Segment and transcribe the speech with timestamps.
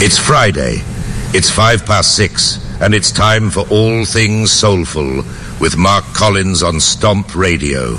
[0.00, 0.76] It's Friday.
[1.34, 5.24] It's five past six, and it's time for All Things Soulful
[5.60, 7.98] with Mark Collins on Stomp Radio.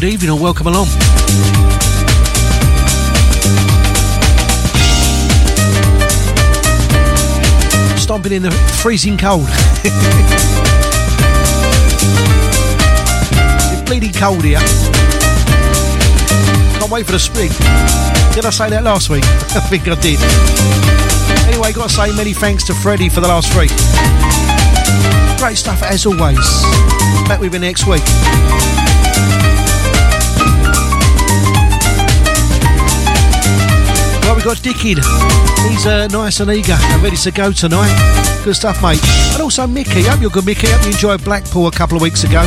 [0.00, 0.86] Good evening and welcome along.
[7.98, 9.48] Stomping in the freezing cold.
[13.72, 14.60] It's bleeding cold here.
[16.78, 17.50] Can't wait for the spring.
[18.34, 19.24] Did I say that last week?
[19.26, 20.20] I think I did.
[21.48, 23.66] Anyway, got to say many thanks to Freddie for the last three.
[25.40, 26.38] Great stuff as always.
[27.26, 28.04] Back with you next week.
[34.48, 34.96] Got Dickin.
[35.68, 37.92] He's uh, nice and eager and ready to go tonight.
[38.44, 38.98] Good stuff, mate.
[39.34, 40.04] And also Mickey.
[40.04, 40.68] Hope you're good, Mickey.
[40.70, 42.40] Hope you enjoyed Blackpool a couple of weeks ago.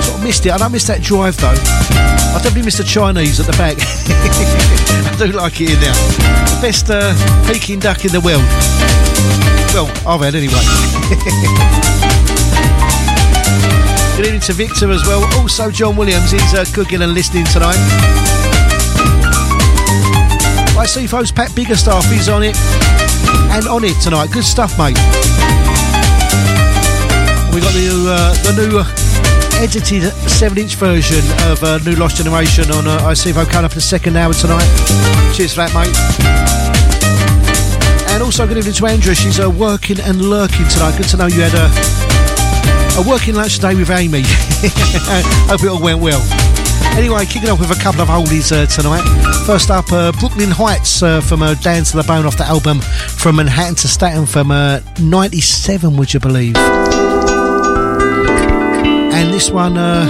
[0.00, 0.52] Sort of missed it.
[0.52, 1.48] I don't miss that drive though.
[1.48, 3.78] I definitely miss the Chinese at the back.
[3.80, 5.92] I do like it in there.
[6.54, 7.12] The best uh,
[7.50, 8.46] Peking duck in the world.
[9.74, 10.54] Well, I've had anyway.
[14.16, 15.24] Good evening to Victor as well.
[15.40, 18.37] Also, John Williams is uh, cooking and listening tonight.
[20.88, 22.56] See folks, Pat Biggerstaff is on it
[23.52, 24.32] and on it tonight.
[24.32, 24.96] Good stuff, mate.
[27.52, 28.80] We got the uh, the new
[29.60, 31.20] edited seven-inch version
[31.52, 34.64] of uh, New Lost Generation on uh, ICFO coming up in the second hour tonight.
[35.36, 35.92] Cheers for that, mate.
[38.10, 39.14] And also, good evening to Andrea.
[39.14, 40.96] She's uh, working and lurking tonight.
[40.96, 41.68] Good to know you had a,
[42.96, 44.22] a working lunch today with Amy.
[45.52, 46.47] Hope it all went well.
[46.96, 49.02] Anyway, kicking off with a couple of oldies uh, tonight.
[49.46, 52.80] First up, uh, Brooklyn Heights uh, from uh, Down to the Bone off the album
[52.80, 56.56] From Manhattan to Staten from uh, 97, would you believe?
[59.14, 60.06] And this one, uh,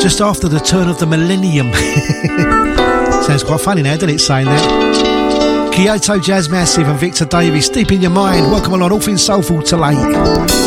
[0.00, 1.72] just after the turn of the millennium.
[3.24, 5.72] Sounds quite funny now, doesn't it, saying that?
[5.74, 8.50] Kyoto Jazz Massive and Victor Davis, deep in your mind.
[8.50, 10.63] Welcome along, all things soulful to late.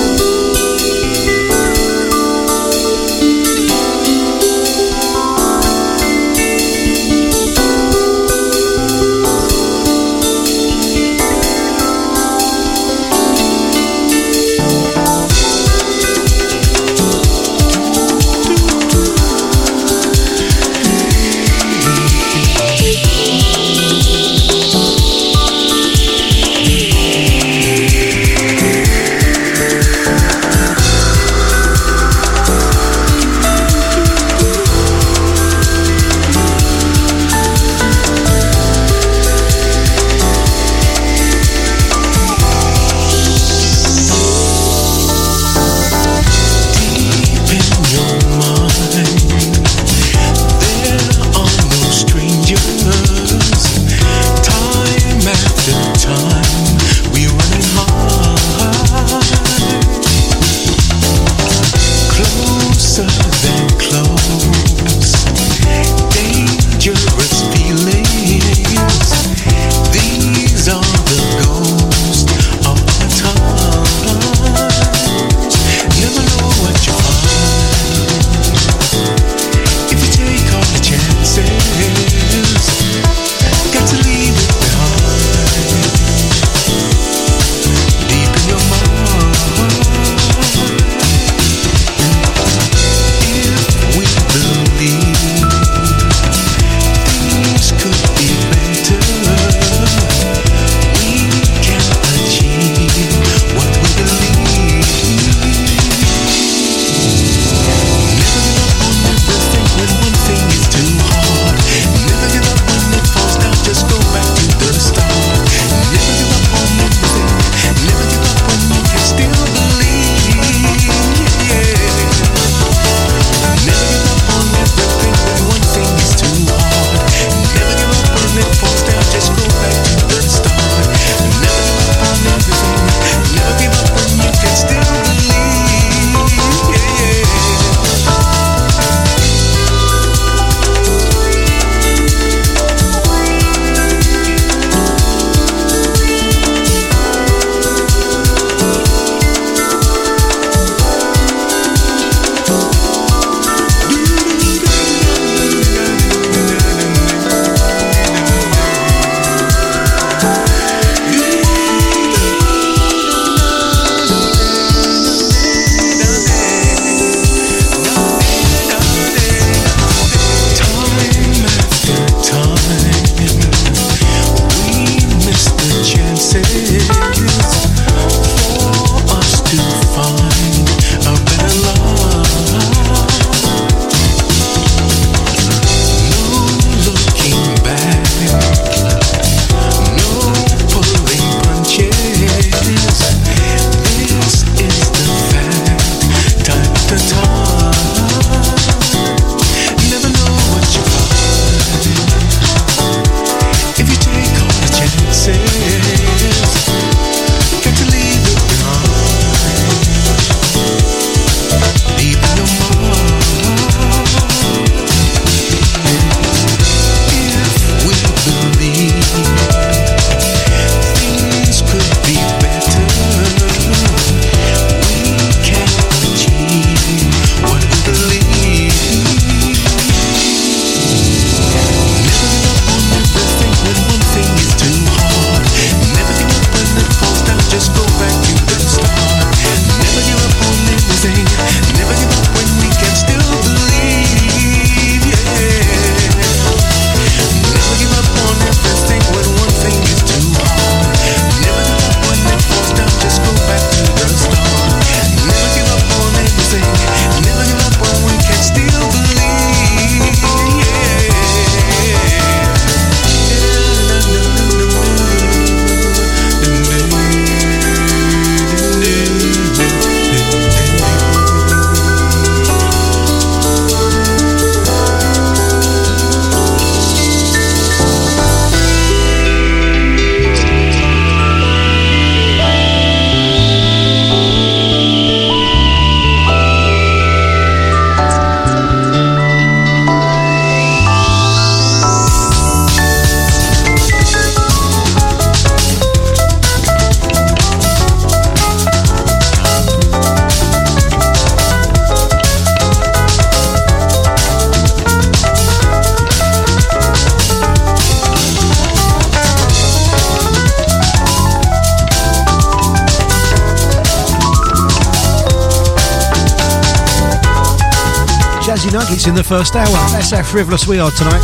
[319.37, 319.69] First hour.
[319.93, 321.21] That's how frivolous we are tonight.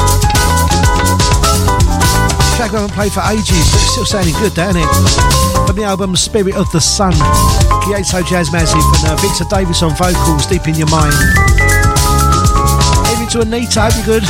[2.53, 4.85] Track haven't played for ages, but it's still sounding good, don't it?
[5.65, 7.17] From the album Spirit of the Sun,
[7.81, 11.09] Kyoto Jazz Massive and uh, Victor Davis on vocals, Deep in Your Mind.
[13.09, 14.25] Heading to Anita, hope you're good.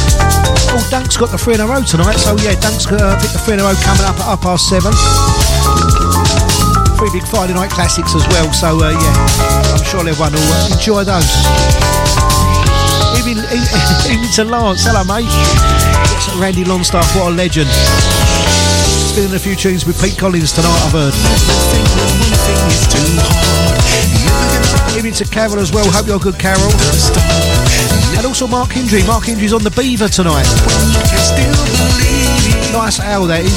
[0.71, 3.35] Oh, Dunk's got the three in a row tonight, so yeah, Dunk's got uh, the
[3.43, 4.95] three in a row coming up at half past seven
[6.95, 8.47] three big Friday night classics as well.
[8.55, 12.02] So uh, yeah, I'm sure everyone will uh, enjoy those.
[13.53, 13.69] Even,
[14.10, 15.29] even to Lance, hello mate.
[16.41, 17.69] Randy Longstaff, what a legend.
[19.13, 21.13] Spinning a few tunes with Pete Collins tonight, I've heard.
[24.98, 25.86] Even to Carol as well.
[25.91, 26.72] Hope you're good, Carol.
[28.17, 29.05] And also Mark Hindry.
[29.05, 30.48] Mark Hindry's on the Beaver tonight.
[32.74, 33.53] Nice owl that is.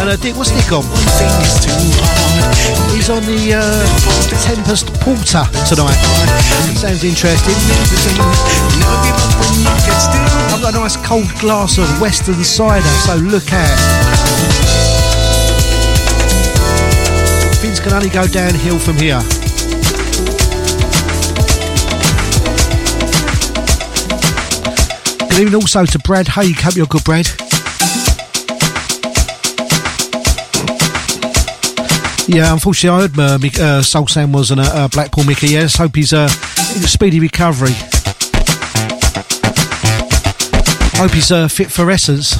[0.00, 0.84] And uh, Dick, what's Dick on?
[2.94, 3.84] He's on the uh,
[4.46, 5.98] Tempest Porter tonight.
[6.78, 7.54] Sounds interesting.
[10.54, 13.78] I've got a nice cold glass of Westons cider, so look out.
[17.58, 19.20] Things can only go downhill from here.
[25.28, 26.60] Good evening also to Brad Haig.
[26.60, 27.47] Hope you're good, Brad.
[32.30, 35.48] Yeah, unfortunately, I heard uh, uh, Soul Sam was in a uh, Blackpool Mickey.
[35.48, 37.72] Yes, hope he's uh, a speedy recovery.
[41.00, 42.36] Hope he's uh, fit for essence.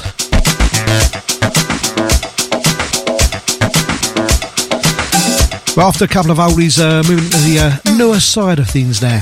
[5.74, 9.00] But after a couple of oldies, uh, moving to the uh, newer side of things
[9.00, 9.20] now.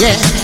[0.00, 0.43] yeah.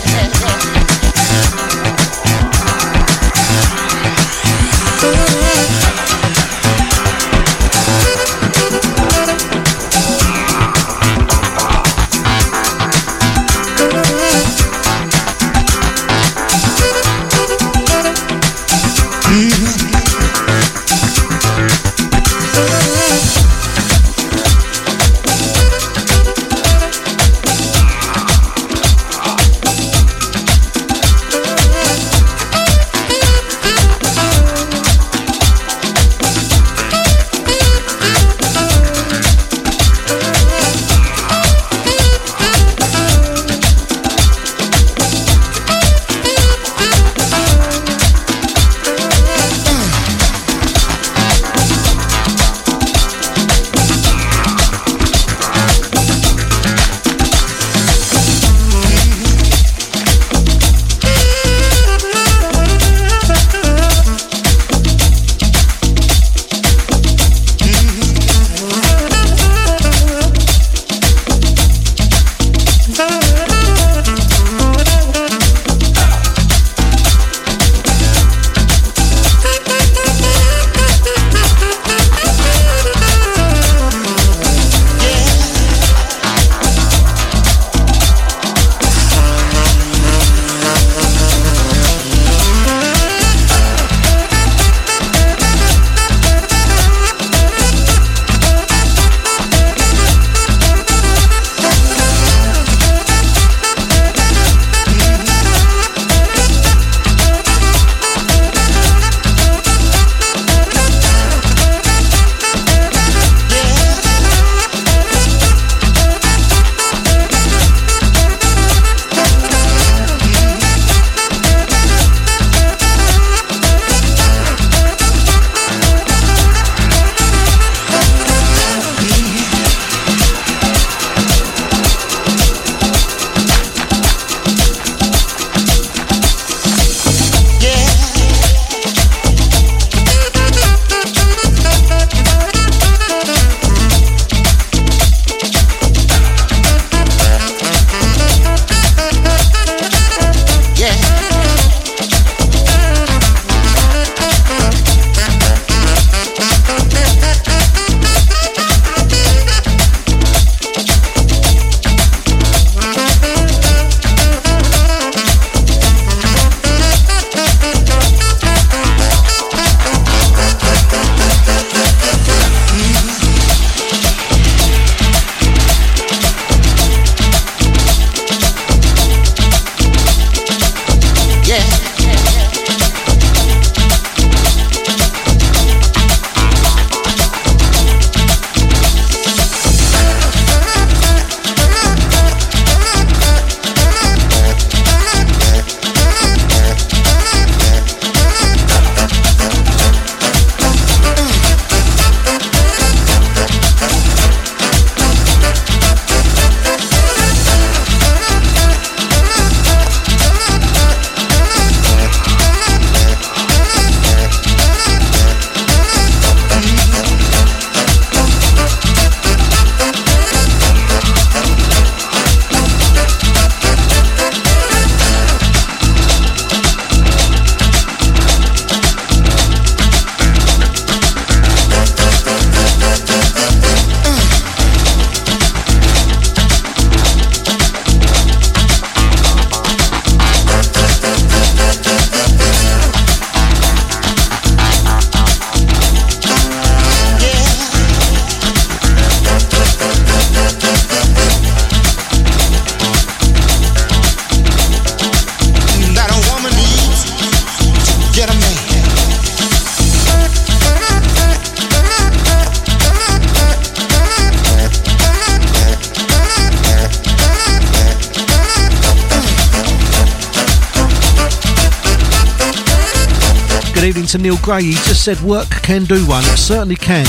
[274.59, 276.25] He just said work can do one.
[276.25, 277.07] It certainly can.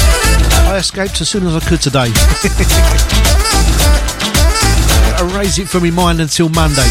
[0.68, 2.06] I escaped as soon as I could today.
[5.18, 6.86] I raise it from my mind until Monday.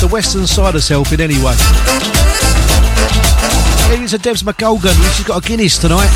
[0.00, 1.54] The Western side is helping anyway.
[3.96, 4.94] Here's a Debs McGolgan.
[5.16, 6.10] She's got a Guinness tonight.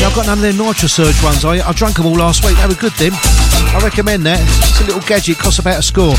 [0.00, 1.44] Yeah, I've got none of their Nitro Surge ones.
[1.44, 2.56] I, I drank them all last week.
[2.56, 3.12] They were good, them.
[3.14, 4.40] I recommend that.
[4.42, 6.16] It's a little gadget, costs about a score.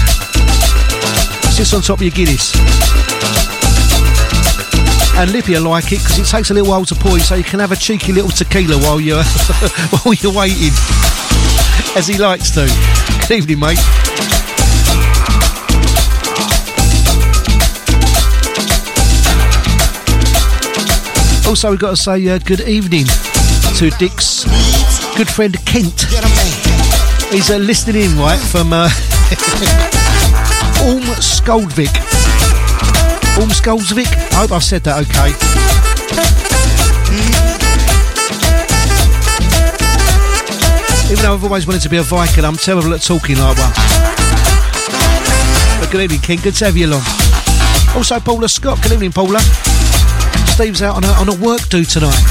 [1.52, 2.56] Sits on top of your Guinness.
[5.18, 7.44] And Lippy will like it because it takes a little while to pour, so you
[7.44, 9.24] can have a cheeky little tequila while you're
[10.04, 10.74] while you're waiting,
[11.96, 12.66] as he likes to.
[13.28, 13.78] Good evening, mate.
[21.46, 23.06] Also, we've got to say uh, good evening
[23.76, 24.46] to Dick's
[25.18, 26.04] good friend Kent.
[27.32, 28.90] He's uh, listening in, right, from uh,
[30.82, 31.94] Ulm Skoldvik.
[33.40, 34.08] Ulm Skoldvik?
[34.32, 35.32] I hope I've said that okay.
[41.12, 43.74] Even though I've always wanted to be a Viking, I'm terrible at talking like one.
[45.80, 46.40] But good evening, King.
[46.42, 47.04] Good to have you along.
[47.96, 48.82] Also, Paula Scott.
[48.82, 49.40] Good evening, Paula.
[50.48, 52.24] Steve's out on a, on a work do tonight.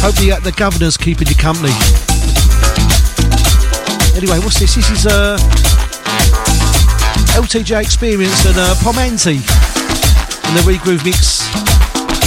[0.00, 1.74] Hope the, uh, the governor's keeping you company.
[4.16, 4.74] Anyway, what's this?
[4.74, 5.36] This is uh,
[7.36, 11.46] LTJ XPerience and uh, Pomante in the regroove mix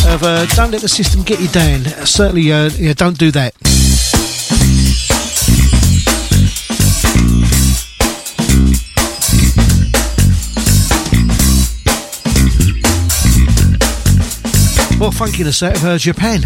[0.06, 1.84] of uh, Don't Let the System Get You Down.
[2.06, 3.56] Certainly, uh, yeah, don't do that.
[15.00, 16.44] More funky in a set of uh, Japan.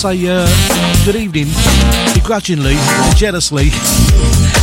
[0.00, 0.48] Say uh,
[1.04, 1.44] good evening.
[2.14, 2.74] begrudgingly
[3.16, 3.68] jealously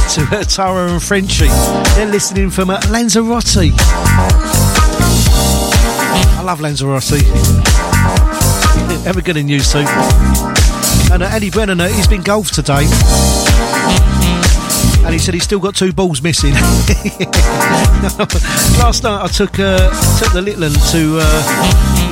[0.10, 1.46] to uh, Tara and Frenchie.
[1.94, 3.72] They're listening from uh, Lanzarote.
[6.40, 7.22] I love Lanzarote.
[9.06, 9.86] Ever getting used to.
[11.14, 12.88] And uh, Andy Brennan, uh, he's been golf today.
[15.06, 16.54] And he said he's still got two balls missing.
[18.82, 21.44] Last night I took uh, took the little one to uh,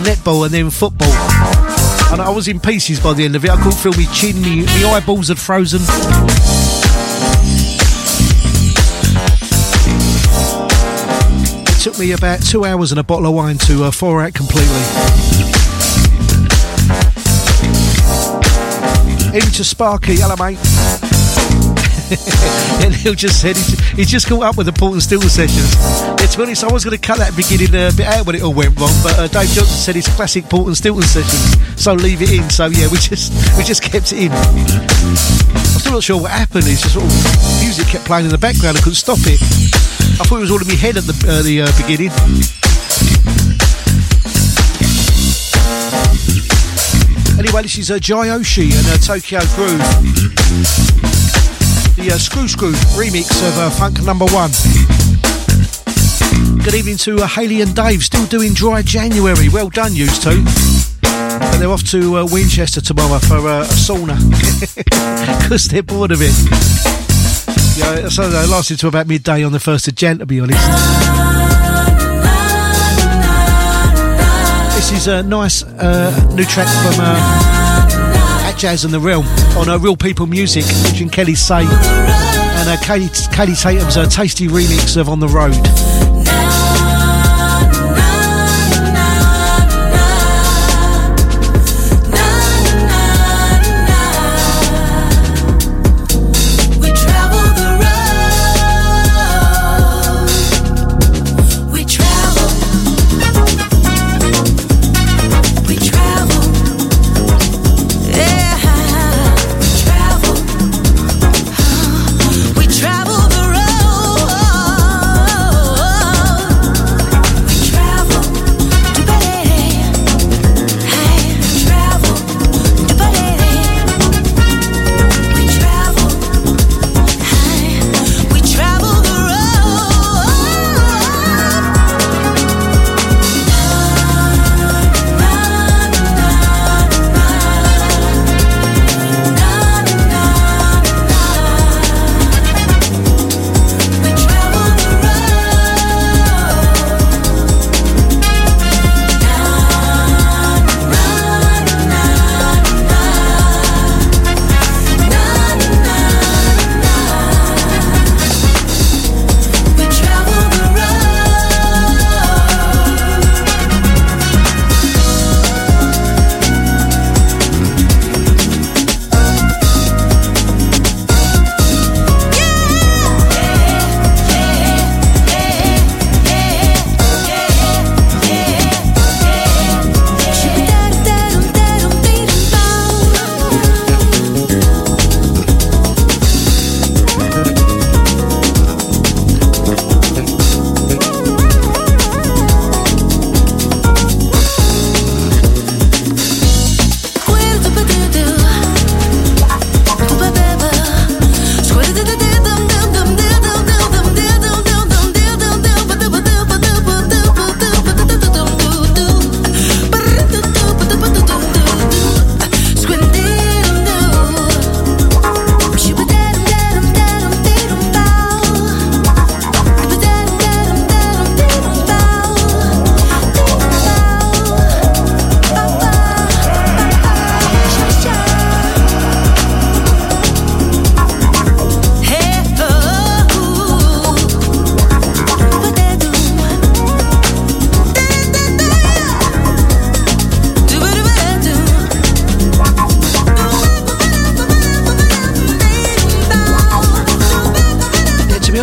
[0.03, 1.74] netball and then football.
[2.11, 3.51] And I was in pieces by the end of it.
[3.51, 5.81] I couldn't feel my chin, my, eyeballs had frozen.
[11.67, 14.33] It took me about two hours and a bottle of wine to uh, thaw out
[14.33, 14.81] completely.
[19.35, 20.74] Into Sparky, hello mate.
[22.85, 25.73] and Neil just said he, he just caught up with the Port and Stilton sessions.
[26.21, 28.43] To be honest, I was going to cut that beginning uh, bit out when it
[28.43, 31.93] all went wrong, but uh, Dave Johnson said it's classic Port and Stilton sessions, so
[31.93, 32.49] leave it in.
[32.49, 34.31] So yeah, we just we just kept it in.
[34.31, 36.65] I'm still not sure what happened.
[36.67, 37.09] It's just of
[37.63, 38.77] music kept playing in the background.
[38.77, 39.41] I couldn't stop it.
[40.21, 42.13] I thought it was all in my head at the uh, the uh, beginning.
[47.41, 51.14] Anyway, this is uh, Jyoshi and uh, Tokyo Groove
[51.95, 54.51] the uh, Scruscru remix of uh, Funk Number One.
[56.63, 59.47] Good evening to uh, Haley and Dave, still doing Dry January.
[59.49, 60.43] Well done, you two.
[61.01, 64.17] But they're off to uh, Winchester tomorrow for uh, a sauna
[65.43, 66.33] because they're bored of it.
[67.77, 70.59] Yeah, so they lasted to about midday on the 1st of Jan, to be honest.
[74.75, 77.64] This is a nice uh, new track from
[78.55, 79.25] Atjazz and the Realm
[79.57, 84.95] on uh, Real People Music, featuring Kelli Sae and uh, Kaidi Tatham's uh, tasty remix
[84.95, 86.14] of On the Road.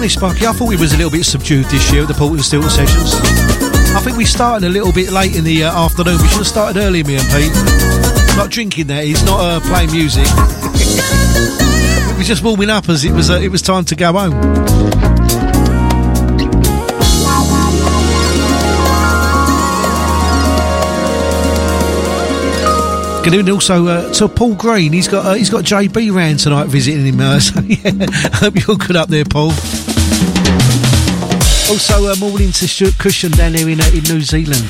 [0.09, 0.47] Sparky.
[0.47, 2.71] I thought we was a little bit subdued this year at the Port and Stilton
[2.71, 3.15] sessions.
[3.95, 6.19] I think we started a little bit late in the uh, afternoon.
[6.21, 7.53] We should have started earlier, me and Pete.
[8.37, 9.05] Not drinking there.
[9.05, 10.27] he's not uh, playing music.
[12.13, 14.33] we was just warming up as it was uh, it was time to go home.
[23.23, 24.93] Good evening also uh, to Paul Green.
[24.93, 27.21] He's got uh, he's got JB round tonight visiting him.
[27.21, 27.93] Uh, so yeah,
[28.35, 29.53] hope you're good up there, Paul.
[31.71, 34.63] Also, uh, morning to Stuart Cushion down there in, uh, in New Zealand.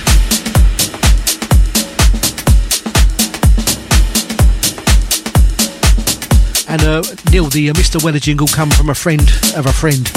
[6.68, 8.02] And uh, Neil, the uh, Mr.
[8.02, 9.22] Weather jingle come from a friend
[9.56, 10.08] of a friend,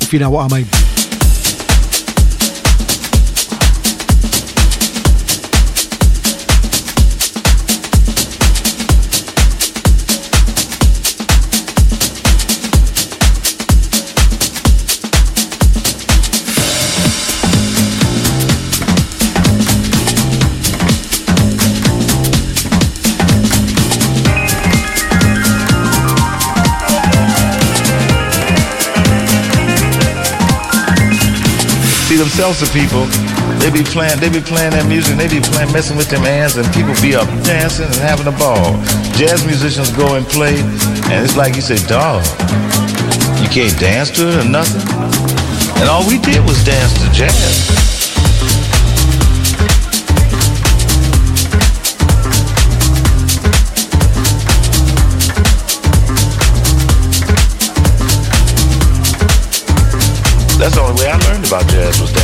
[0.00, 0.85] if you know what I mean.
[32.16, 33.04] Themselves to people.
[33.60, 36.56] They be playing, they be playing that music, they be playing, messing with them hands,
[36.56, 38.76] and people be up dancing and having a ball.
[39.16, 40.56] Jazz musicians go and play,
[41.12, 42.24] and it's like you say, dog,
[43.40, 44.82] you can't dance to it or nothing.
[45.80, 47.85] And all we did was dance to jazz.
[61.64, 62.15] Jazz was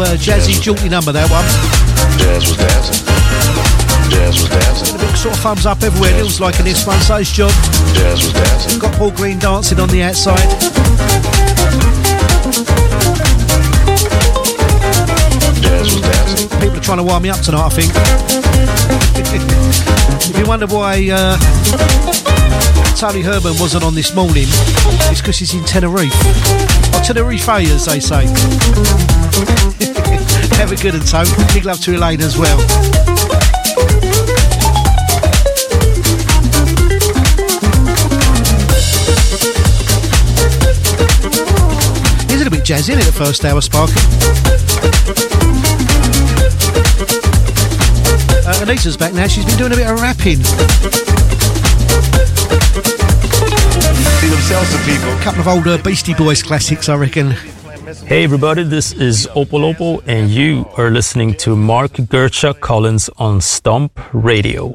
[0.02, 1.44] a jazzy, jaunty number, that one.
[2.18, 3.06] Jazz was dancing.
[4.10, 4.96] Jazz was dancing.
[4.96, 6.18] A big sort of thumbs up everywhere.
[6.18, 7.50] It was like in this one, so's John.
[7.94, 8.78] Jazz was dancing.
[8.78, 10.38] Got Paul Green dancing on the outside.
[15.62, 16.48] Jazz was dancing.
[16.60, 17.92] People are trying to wind me up tonight, I think.
[20.28, 21.36] if you wonder why uh,
[22.96, 24.46] Tony Herman wasn't on this morning,
[25.10, 26.14] it's because he's in Tenerife.
[26.94, 28.26] Or Tenerife, as they say.
[30.62, 31.26] A good one, Tone.
[31.52, 32.56] Big love to Elaine as well.
[42.26, 44.00] He's a little bit jazzy, isn't it, the first hour, Sparky?
[48.46, 49.26] Uh, Anita's back now.
[49.26, 50.42] She's been doing a bit of rapping.
[54.20, 55.10] See themselves to people.
[55.10, 57.36] A couple of older Beastie Boys classics, I reckon.
[58.00, 64.00] Hey everybody, this is Opolopo, and you are listening to Mark Gercha Collins on Stomp
[64.14, 64.68] Radio.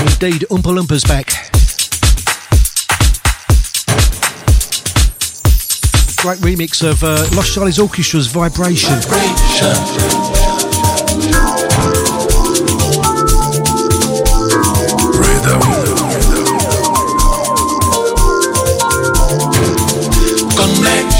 [0.00, 1.26] Indeed, Oompa Loompa's back.
[6.20, 9.00] Great remix of uh, Los Charly's Orchestra's Vibration.
[9.02, 9.90] Connections.
[9.90, 10.65] Vibration.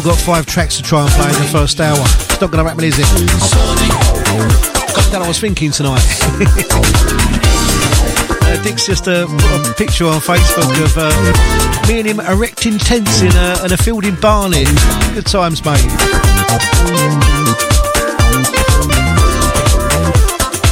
[0.00, 1.96] still got five tracks to try and play in the first hour.
[1.96, 3.06] It's not going to happen, is it?
[5.12, 6.02] What I was thinking tonight.
[8.42, 13.22] uh, Dick's just uh, a picture on Facebook of uh, me and him erecting tents
[13.22, 14.64] in a, in a field in Barley.
[15.14, 15.86] Good times, mate.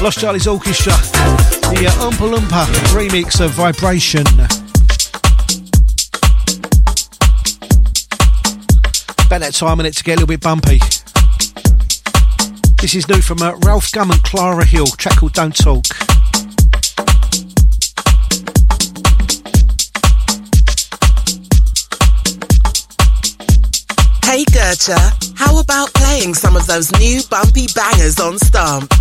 [0.03, 0.95] Los Charly's Orchestra,
[1.71, 4.27] the uh, Oompa remix of Vibration.
[9.33, 10.79] About that time in it to get a little bit bumpy.
[12.83, 15.87] This is new from uh, Ralf GUM and Clara Hill, track called Don't Talk.
[24.23, 24.99] Hey Gertrude,
[25.35, 28.93] how about playing some of those new bumpy bangers on Stomp?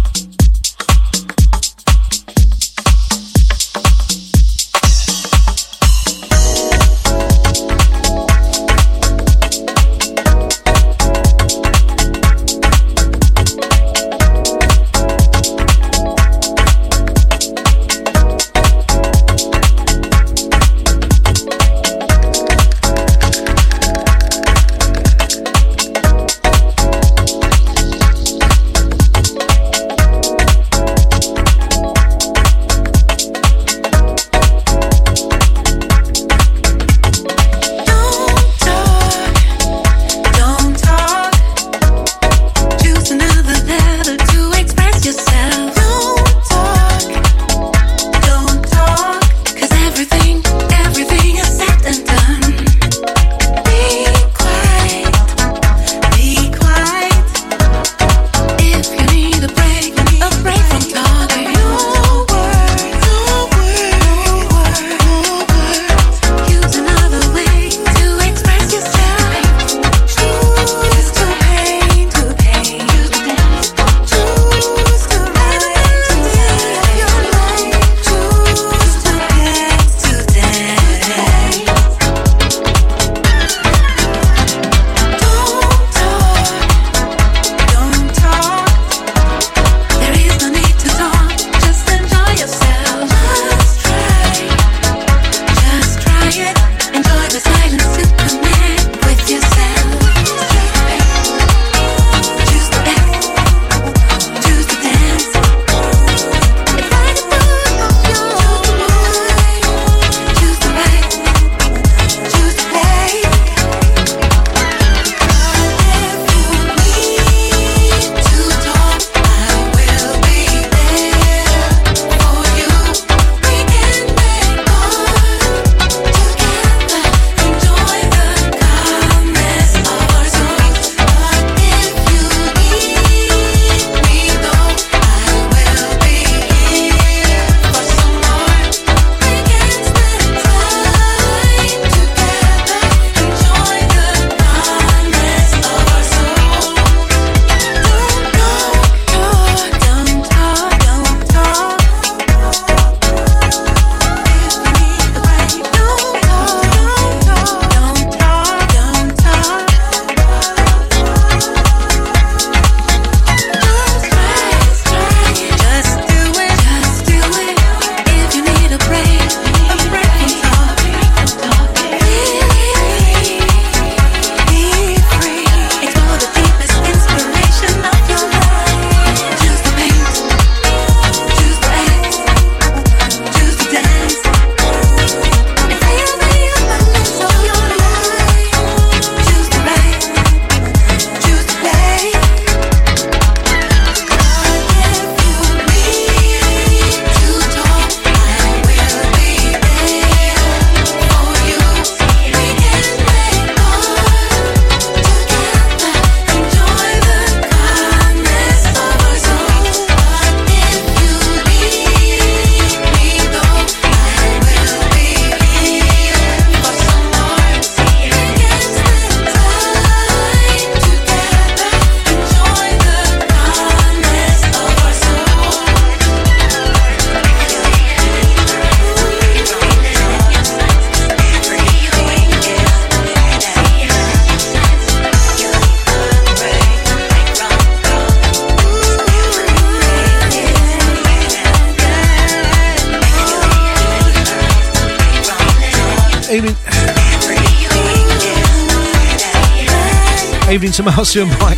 [250.83, 251.57] Marcia and Mike.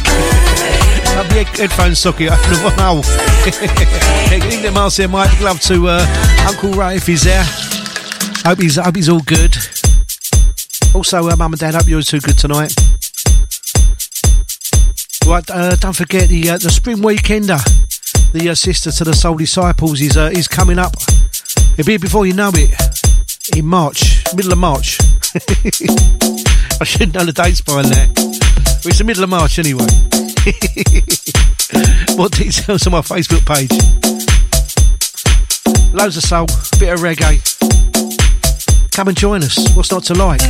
[1.15, 3.03] Up the headphone socket, open one hole.
[4.33, 5.31] Evening, Marcia Mike.
[5.31, 7.43] Big love to uh, Uncle Ray if he's there.
[8.45, 9.55] Hope he's, hope he's all good.
[10.93, 12.73] Also, uh, Mum and Dad, hope you're too good tonight.
[15.25, 17.61] Right, uh, don't forget the uh, the spring weekender.
[18.33, 20.95] The uh, sister to the Soul Disciples is uh, is coming up.
[21.77, 22.71] It'll be before you know it
[23.55, 24.97] in March, middle of March.
[26.81, 28.32] I shouldn't know the dates by now.
[28.85, 29.85] It's the middle of March anyway.
[32.17, 33.71] More details on my Facebook page.
[35.93, 36.47] Loads of soul,
[36.79, 37.39] bit of reggae.
[38.91, 39.57] Come and join us.
[39.75, 40.41] What's not to like?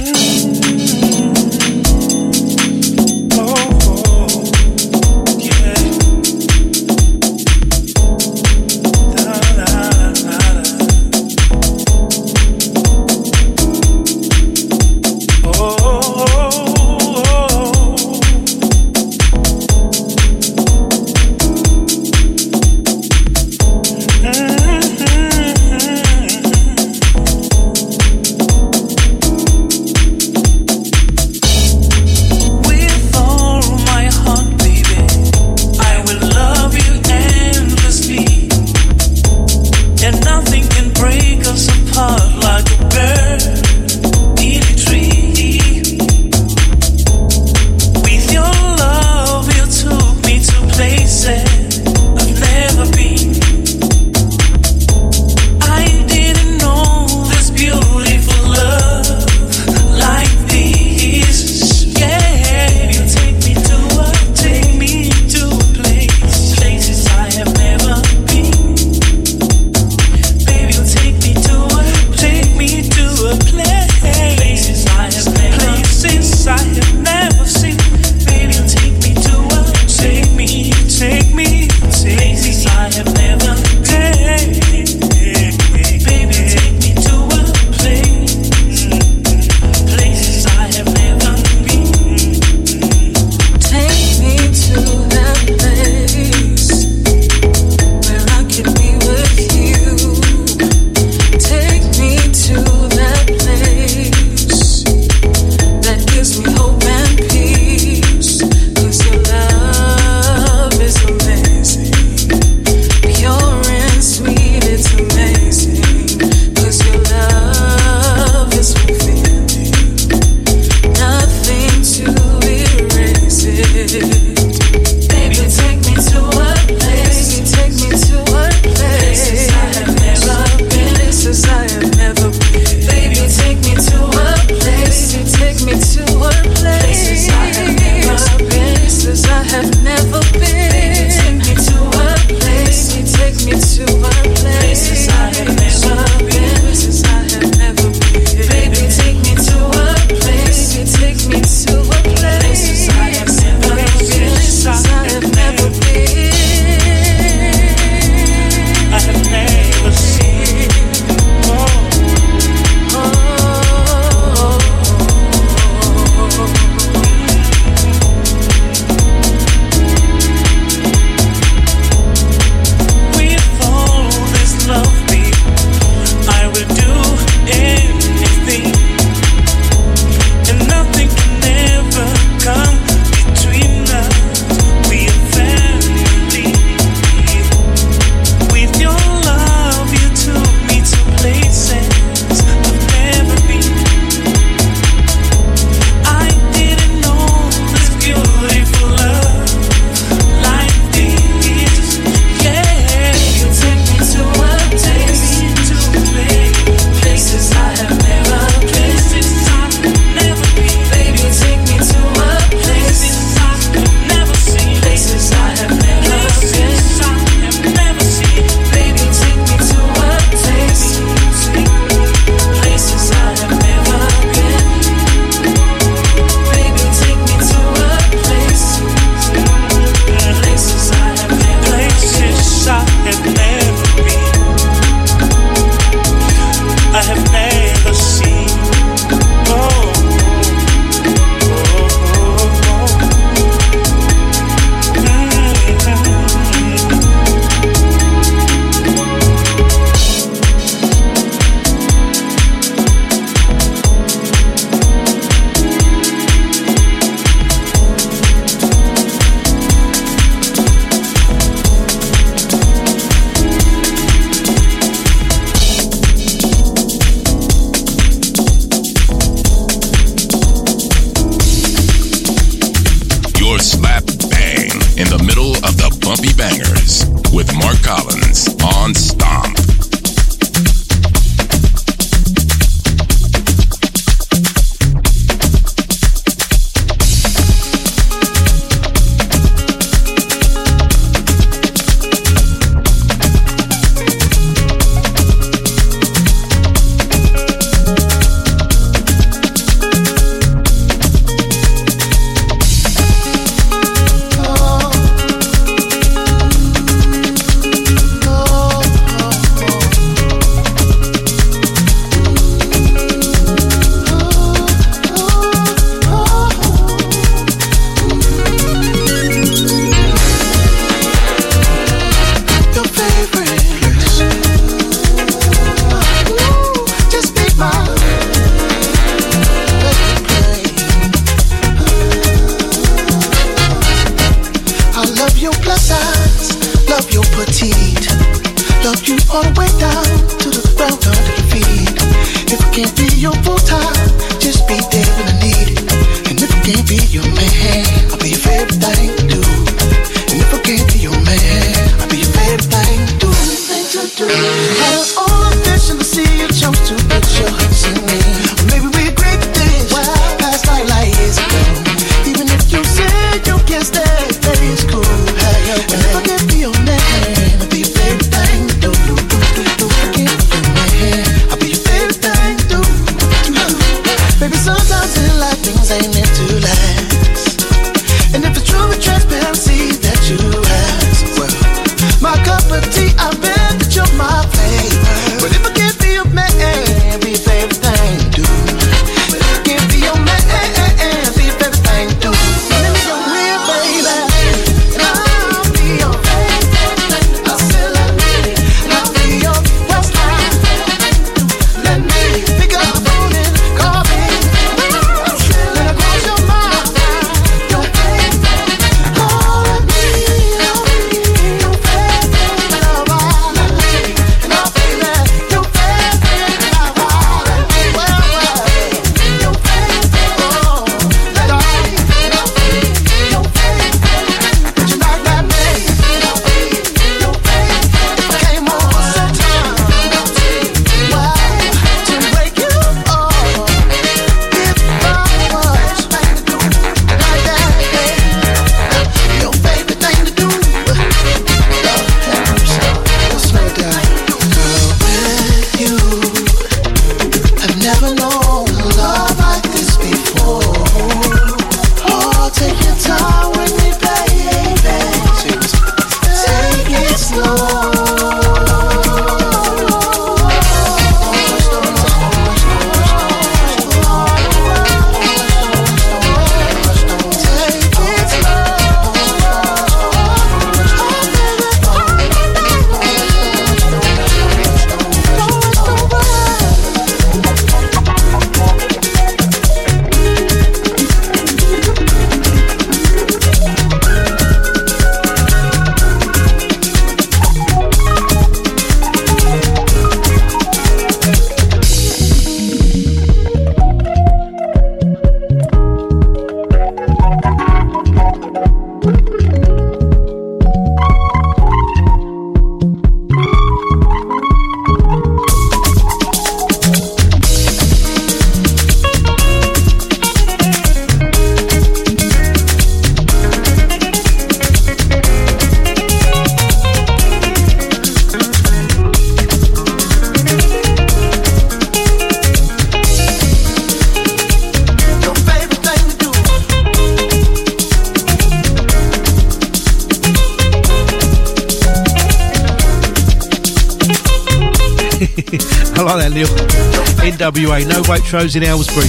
[537.54, 539.06] NWA, no Waitrose in Aylesbury.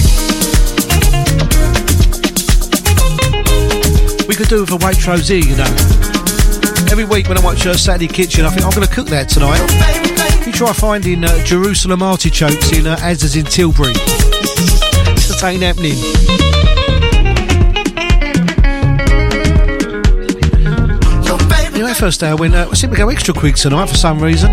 [4.27, 6.91] We could do with a Waitrose you know.
[6.91, 9.29] Every week when I watch uh, Saturday Kitchen, I think I'm going to cook that
[9.29, 9.59] tonight.
[10.45, 13.93] You try finding uh, Jerusalem artichokes in uh, Asda's in Tilbury.
[13.93, 15.95] That ain't happening.
[21.95, 24.51] First hour went, uh, I think we go extra quick tonight for some reason.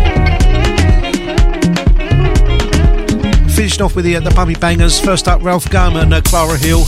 [3.73, 4.99] Finished off with the, uh, the bummy bangers.
[4.99, 6.83] First up, Ralf GUM and uh, Clara Hill,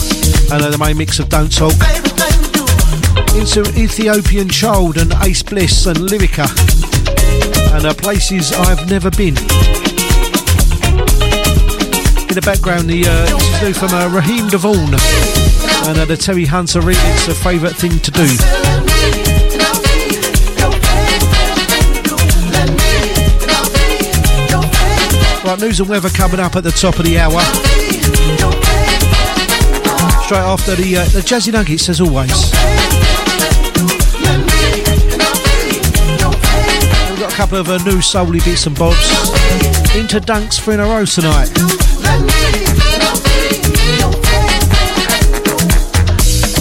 [0.53, 1.73] and uh, the main mix of Don't Talk.
[3.33, 6.45] Into Ethiopian Chyld and Ace Bliss and Lyrica,
[7.75, 9.36] and uh, places I've never been.
[12.29, 14.93] In the background, the this is new from uh, Raheem DeVaughn
[15.89, 18.64] and uh, the Terry Hunter remix of Favourite Thing to Do.
[25.55, 27.39] Right, news and weather coming up at the top of the hour.
[30.25, 32.51] Straight after the uh, the Jazzy Nuggets, as always.
[37.09, 39.09] We've got a couple of uh, new soully bits and bobs.
[39.95, 41.47] Into Dunks for in a row tonight.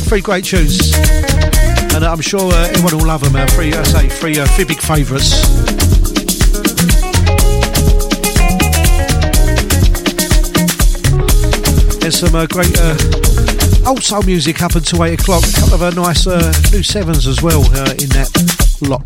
[0.06, 0.94] Three great tunes.
[1.94, 3.34] And uh, I'm sure uh, everyone will love them.
[3.34, 5.73] Uh, three, I say, three, uh, three big favourites.
[12.26, 12.96] some uh, great uh,
[13.86, 15.42] old soul music up until 8 o'clock.
[15.46, 18.30] A couple of uh, nice uh, new sevens as well uh, in that
[18.80, 19.02] lot.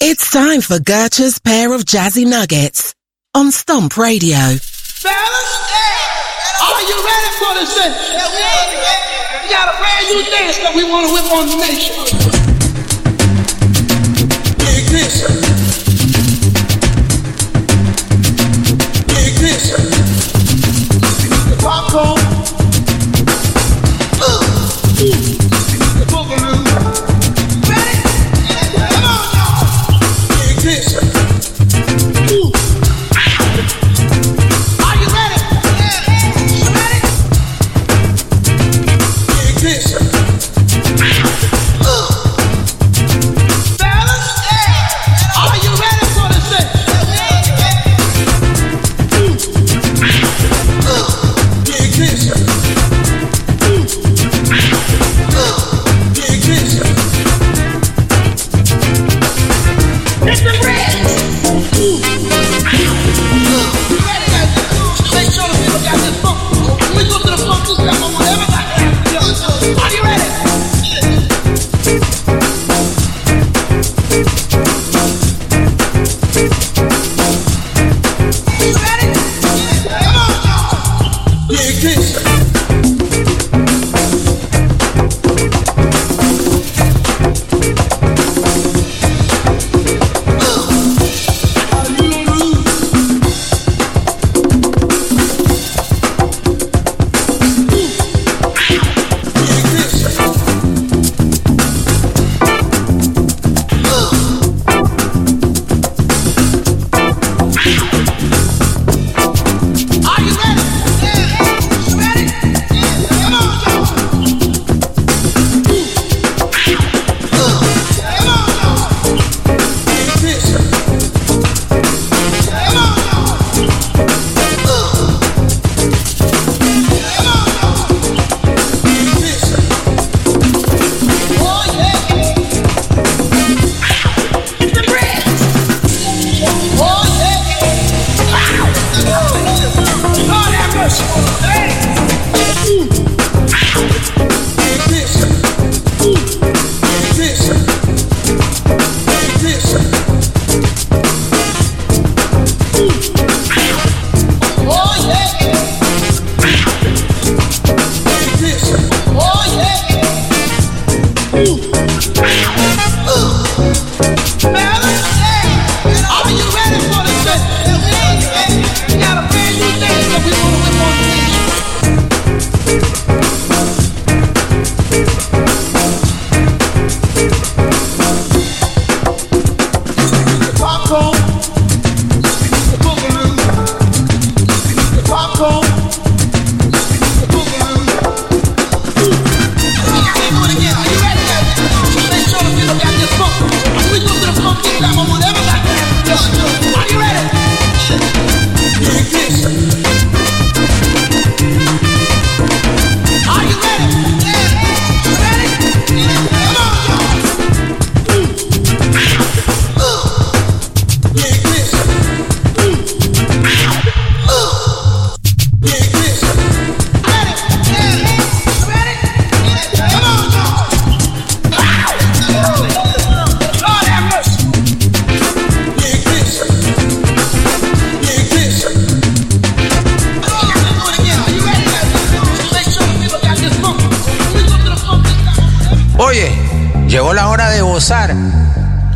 [0.00, 2.94] It's time for Gertrude's pair of jazzy nuggets
[3.34, 4.38] on Stomp Radio.
[4.38, 5.72] Fellas,
[6.62, 7.92] are you ready for this thing?
[9.42, 11.94] We got a brand new dance that we want to whip on the nation.
[14.58, 15.39] Dig this.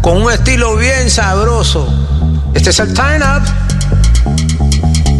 [0.02, 1.88] Con un estilo bien sabroso.
[2.52, 3.42] Este es el Turn Up.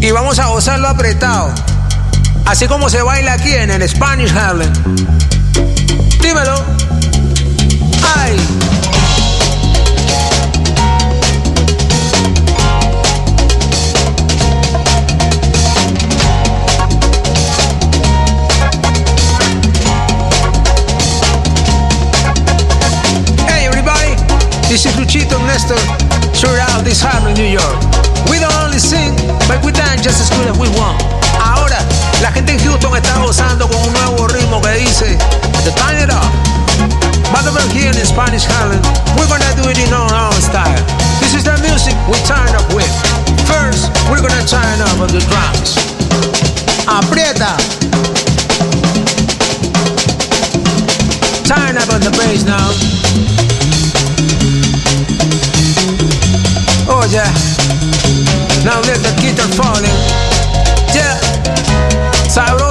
[0.03, 1.51] Y vamos a gozarlo apretado.
[2.45, 4.71] Así como se baila aquí en el Spanish Harlem.
[6.21, 6.63] Dímelo.
[8.17, 8.74] Ay.
[24.75, 25.79] This is Luchito Nestor,
[26.35, 27.79] throughout this Harlem, New York.
[28.27, 29.15] We don't only sing,
[29.47, 30.99] but we dance just as good as we want.
[31.39, 31.79] Ahora,
[32.19, 35.15] la gente en Houston está gozando con un nuevo ritmo que dice
[35.63, 36.27] The Turn It Up.
[37.31, 38.83] But over here in Spanish Harlem,
[39.15, 40.83] we're gonna do it in our own style.
[41.23, 42.91] This is the music we turn up with.
[43.47, 45.79] First, we're gonna turn up on the drums.
[46.91, 47.55] Aprieta.
[51.47, 53.54] Turn up on the bass now.
[56.87, 57.31] Oh yeah.
[58.65, 59.99] Now let the guitar falling.
[60.95, 61.19] Yeah.
[62.29, 62.64] Sauro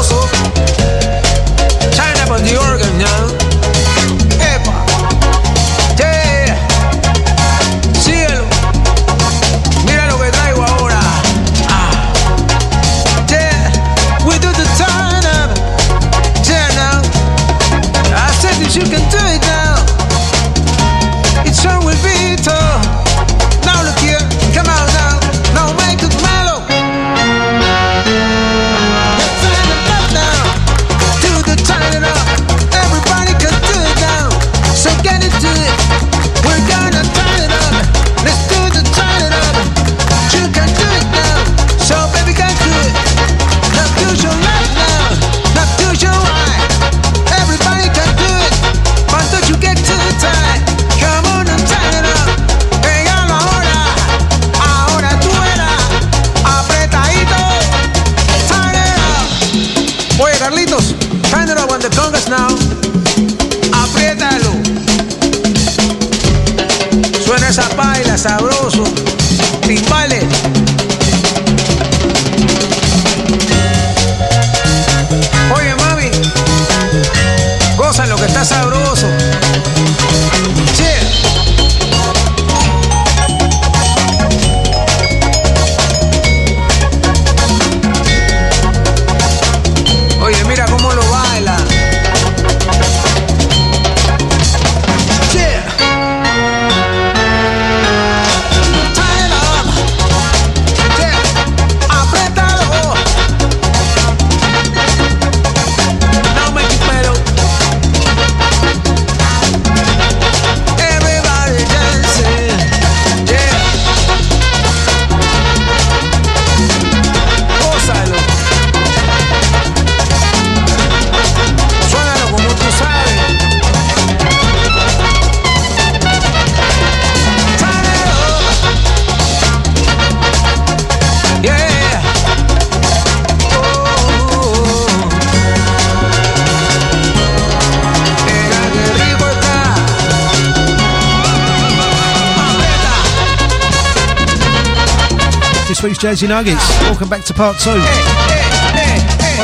[145.83, 146.65] Week's Jazzy Nuggets.
[146.83, 147.71] Welcome back to part two.
[147.71, 147.79] On,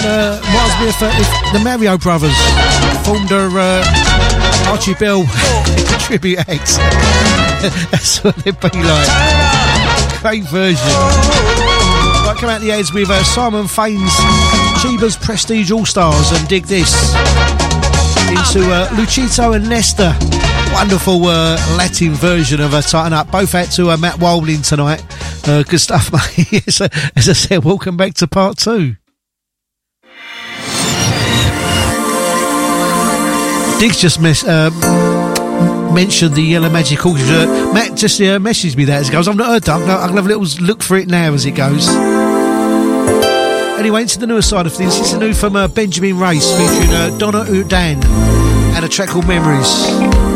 [0.05, 2.37] uh, reminds me of uh, the Mario Brothers
[3.05, 5.25] formed a uh, Archie Bell
[5.99, 6.77] tribute act.
[7.91, 9.09] That's what it'd be like.
[10.21, 10.77] Great version.
[12.23, 14.15] Right, come out the heads with uh, Simon Fane's
[14.81, 17.13] Cheeba's Prestige All Stars and dig this.
[18.29, 20.15] Into uh, Luchito and Nestor.
[20.71, 23.29] Wonderful uh, Latin version of a Tighten Up.
[23.29, 25.03] Both out to uh, Matt Wilding tonight.
[25.47, 26.51] Uh, good stuff, mate.
[26.51, 28.95] Yes, uh, As I said, welcome back to part two.
[33.79, 34.69] Diggs just miss, uh,
[35.93, 37.45] mentioned the Yellow Magic Orchestra.
[37.73, 39.27] Matt just uh, messaged me that as it goes.
[39.29, 39.75] I've not heard that.
[39.79, 41.87] I'm gonna, have a little look for it now as it goes.
[43.79, 44.97] Anyway, into the newer side of things.
[44.97, 48.03] Is a new from uh, Benjamin Race featuring uh, Donna Odain
[48.75, 50.28] and a track called Memories.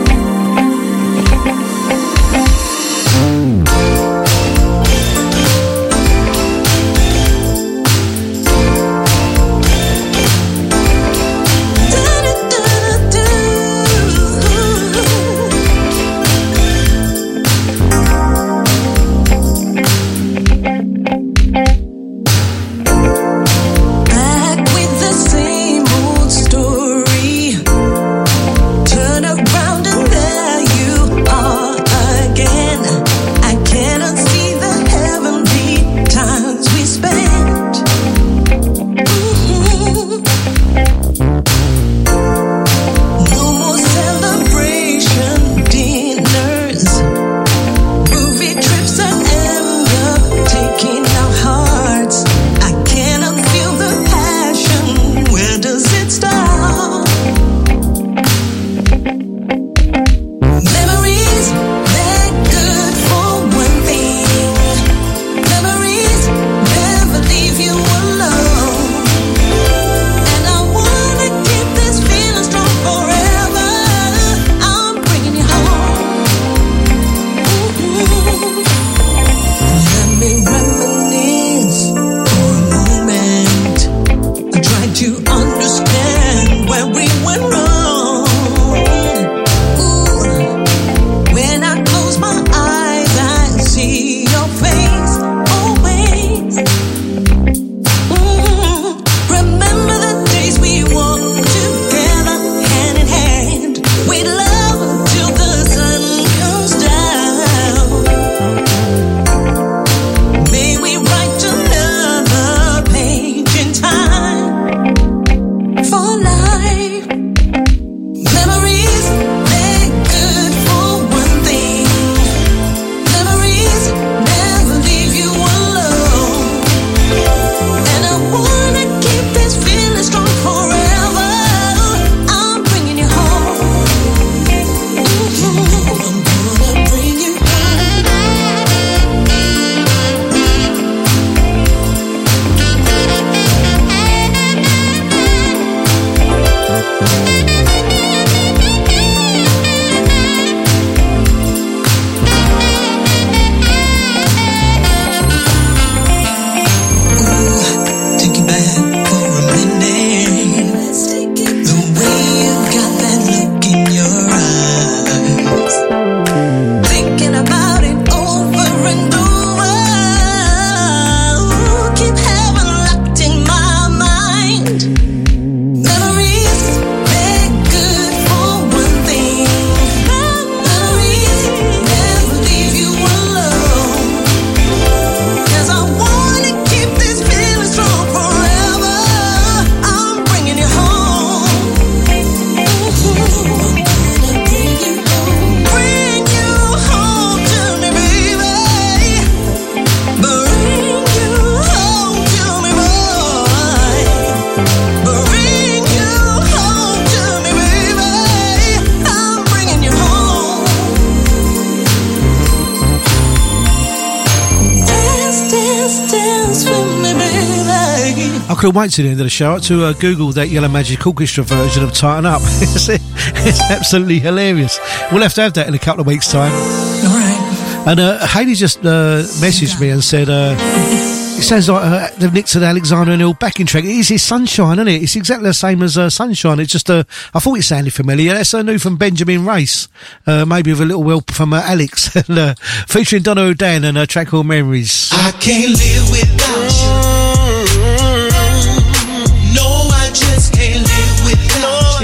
[218.64, 221.44] Couldn't wait to the end of the show to uh, Google that Yellow Magic Orchestra
[221.44, 222.40] version of Tighten Up.
[222.46, 224.80] it's, it's absolutely hilarious.
[225.12, 226.54] We'll have to have that in a couple of weeks' time.
[226.54, 227.84] All right.
[227.88, 232.32] And uh, Haley just uh, messaged me and said, uh, it sounds like uh, they've
[232.32, 233.84] nicked an Alexander O'Neal backing track.
[233.84, 235.04] It is his Sunshine, isn't it?
[235.04, 236.62] It's exactly the same as uh, Sunshine.
[236.62, 237.04] It's just, uh,
[237.34, 238.32] I thought it sounded familiar.
[238.32, 239.90] That's uh, new from Benjamin Race,
[240.26, 242.56] uh, maybe with a little help from uh, Alex, and, uh,
[242.88, 245.10] featuring Donna Odain and a track called Memories.
[245.12, 247.23] I can't live without you.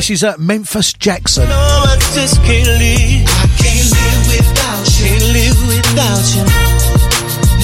[0.10, 1.46] This is uh, Memphis Jackson.
[1.48, 3.30] No, I just can't live.
[3.30, 5.06] I can't live without you.
[5.06, 6.42] Can't live without you.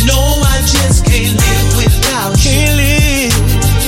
[0.05, 0.13] No,
[0.45, 2.53] I just can't live without you.
[2.53, 3.33] Can't live.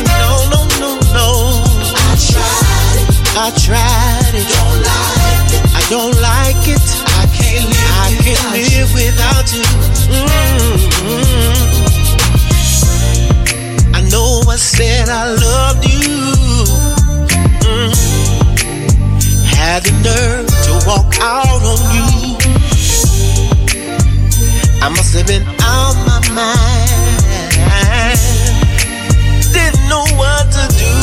[0.10, 1.62] No, no, no, no.
[2.02, 3.14] I tried it.
[3.38, 4.50] I tried it.
[4.50, 5.62] Don't like it.
[5.78, 6.82] I don't like it.
[7.14, 7.94] I can't live.
[8.02, 9.70] I can't live without you.
[10.18, 11.14] Mm-hmm.
[13.94, 16.47] I know I said I loved you.
[19.68, 22.38] Had the nerve to walk out on you.
[24.82, 26.88] I must have been out my mind.
[29.52, 30.96] Didn't know what to do.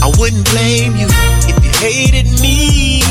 [0.00, 1.08] I wouldn't blame you
[1.44, 3.02] if you hated me.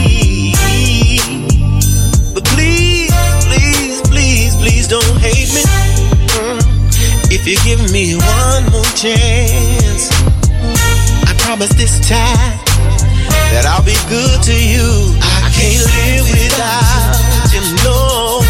[2.34, 3.14] But please,
[3.46, 5.62] please, please, please don't hate me.
[6.34, 6.62] Mm.
[7.32, 10.15] If you give me one more chance,
[11.46, 12.58] promise this time
[13.54, 15.14] that I'll be good to you.
[15.22, 17.22] I can't live without
[17.54, 18.42] you, no.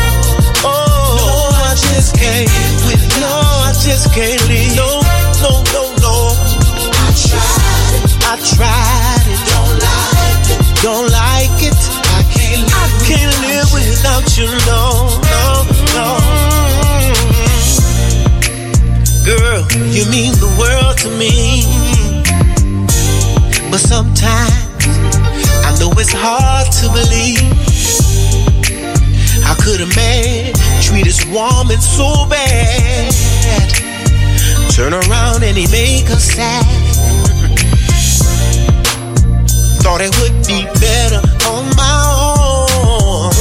[0.63, 2.47] Oh, no, I just can't.
[2.87, 3.35] With no,
[3.67, 4.79] I just can't live.
[4.79, 5.03] No,
[5.43, 6.15] no, no, no.
[6.39, 8.07] I tried it.
[8.23, 9.43] I tried it.
[9.51, 10.63] Don't like it.
[10.79, 11.75] Don't like it.
[12.15, 12.79] I can't live.
[12.79, 15.67] I can't live without you, no, no,
[15.99, 16.07] no.
[19.27, 21.84] Girl, you mean the world to me.
[29.75, 33.11] Could a man treat his woman so bad?
[34.71, 36.63] Turn around and he make her sad.
[39.83, 41.19] Thought it would be better
[41.51, 41.97] on my
[42.39, 43.33] own.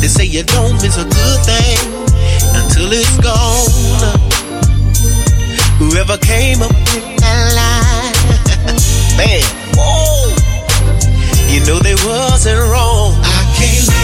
[0.00, 1.80] They say you don't miss a good thing
[2.60, 4.20] until it's gone.
[5.78, 9.40] Whoever came up with that line, man,
[9.80, 10.28] whoa,
[11.48, 13.14] you know they wasn't wrong.
[13.24, 13.99] I can't.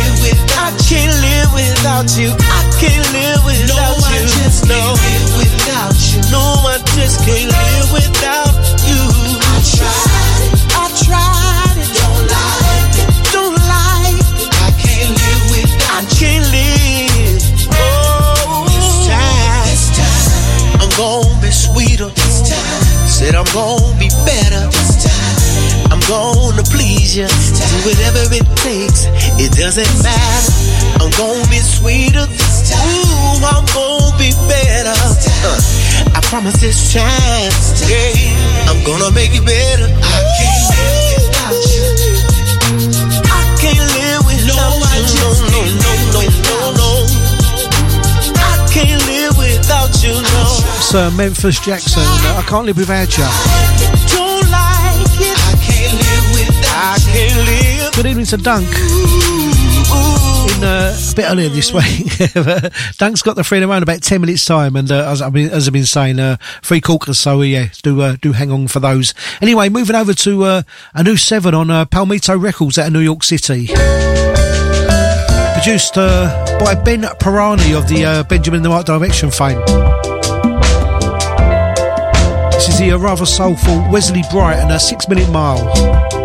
[0.66, 2.34] I can't live without you.
[2.34, 4.18] I can't live without no, you.
[4.18, 6.18] I just no, can't live without you.
[6.34, 8.50] No, I just can't live without
[8.82, 8.98] you.
[9.46, 10.58] I tried it.
[10.74, 11.86] I tried it.
[11.94, 13.14] Don't like it.
[13.30, 14.50] Don't like it.
[14.58, 16.02] I can't live without.
[16.02, 16.02] You.
[16.02, 17.46] I can't live.
[17.70, 22.10] Oh, this time, this time, I'm gonna be sweeter.
[22.10, 24.66] This time, said I'm gonna be better.
[24.74, 26.55] This time, I'm gonna
[27.16, 27.24] you.
[27.24, 29.08] Do whatever it takes.
[29.40, 30.52] It doesn't matter.
[31.00, 32.28] I'm gonna be sweeter.
[32.28, 32.84] This time.
[32.84, 34.92] Ooh, I'm gonna be better.
[35.40, 35.56] Uh,
[36.12, 37.48] I promise this time.
[37.88, 39.88] Yeah, I'm gonna make it better.
[39.88, 41.88] I can't live without you.
[43.32, 45.16] I can't live without no, you.
[45.16, 46.90] No, no, no, no, no, no.
[48.36, 50.20] I can't live without you.
[50.20, 50.44] No.
[50.92, 52.04] Uh, Memphis Jackson.
[52.36, 54.25] I can't live without you.
[56.76, 58.68] Good evening to Dunk.
[58.68, 58.74] In,
[60.62, 62.12] uh, a bit earlier this week,
[62.98, 65.66] Dunk's got the free around about ten minutes time, and uh, as I've been as
[65.66, 67.18] I've been saying, uh, free corkers.
[67.18, 69.14] So yeah, do uh, do hang on for those.
[69.40, 70.62] Anyway, moving over to uh,
[70.92, 73.68] a new seven on uh, Palmito Records out of New York City,
[75.54, 79.60] produced uh, by Ben Pirani of the uh, Benjamin in the Right Direction fame.
[82.50, 86.15] This is the uh, rather soulful Wesley Bright and a Six Minute Mile.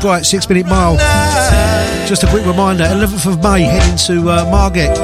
[0.00, 0.96] Bright, Six Minute Mile.
[2.06, 4.96] Just a quick reminder 11th of May, heading to uh, Margate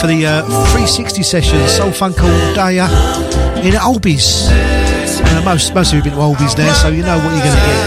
[0.00, 0.42] for the uh,
[0.72, 4.48] 360 session, Soul Funk All Day in Albies.
[4.50, 7.44] Uh, most, most of you have been to Albies there, so you know what you're
[7.44, 7.86] going to get.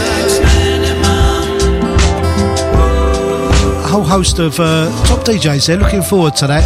[3.85, 6.63] A whole host of uh, top DJs there, looking forward to that.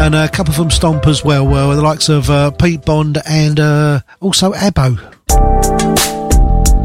[0.00, 3.58] And a couple from Stomp as well, uh, the likes of uh, Pete Bond and
[3.60, 4.98] uh, also Abbo.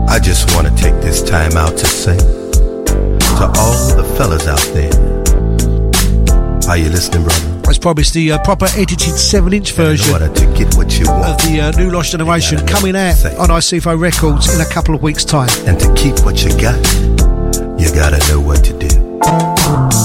[0.07, 4.91] I just want to take time out to say to all the fellas out there,
[6.69, 7.69] are you listening, brother?
[7.69, 11.37] As promised, the uh, proper edited 7 inch version In to get what you of
[11.43, 15.25] the uh, new Lost Generation coming out on ICFO Records in a couple of weeks'
[15.25, 15.49] time.
[15.67, 16.77] and to keep what you got,
[17.79, 20.04] you gotta know what to do.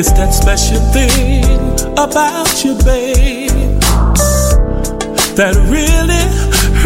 [0.00, 1.42] It's that special thing
[1.98, 3.80] about you, babe,
[5.34, 6.24] that really,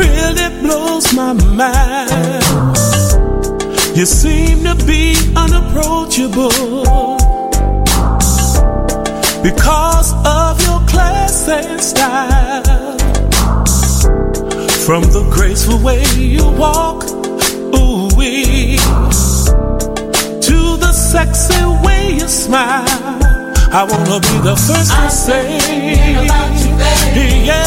[0.01, 2.43] really blows my mind.
[3.95, 6.49] You seem to be unapproachable
[9.43, 12.97] because of your class and style.
[14.87, 16.92] From the graceful way you walk,
[23.75, 25.57] I wanna be the first to say,
[27.47, 27.63] yeah.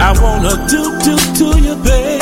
[0.00, 2.18] I wanna do do do you, babe.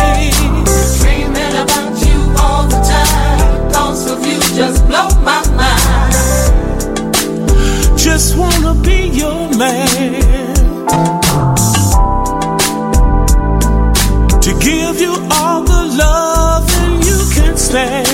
[0.99, 3.71] Dreaming about you all the time.
[3.71, 6.12] Thoughts of you just blow my mind.
[7.97, 10.55] Just wanna be your man.
[14.41, 16.69] To give you all the love
[17.07, 18.10] you can stand.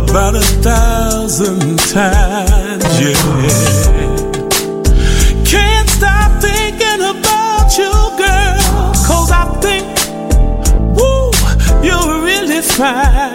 [0.00, 3.14] About a thousand times, yeah.
[5.44, 8.92] Can't stop thinking about you, girl.
[9.06, 9.86] Cause I think,
[10.96, 11.30] woo,
[11.84, 13.29] you're really fine.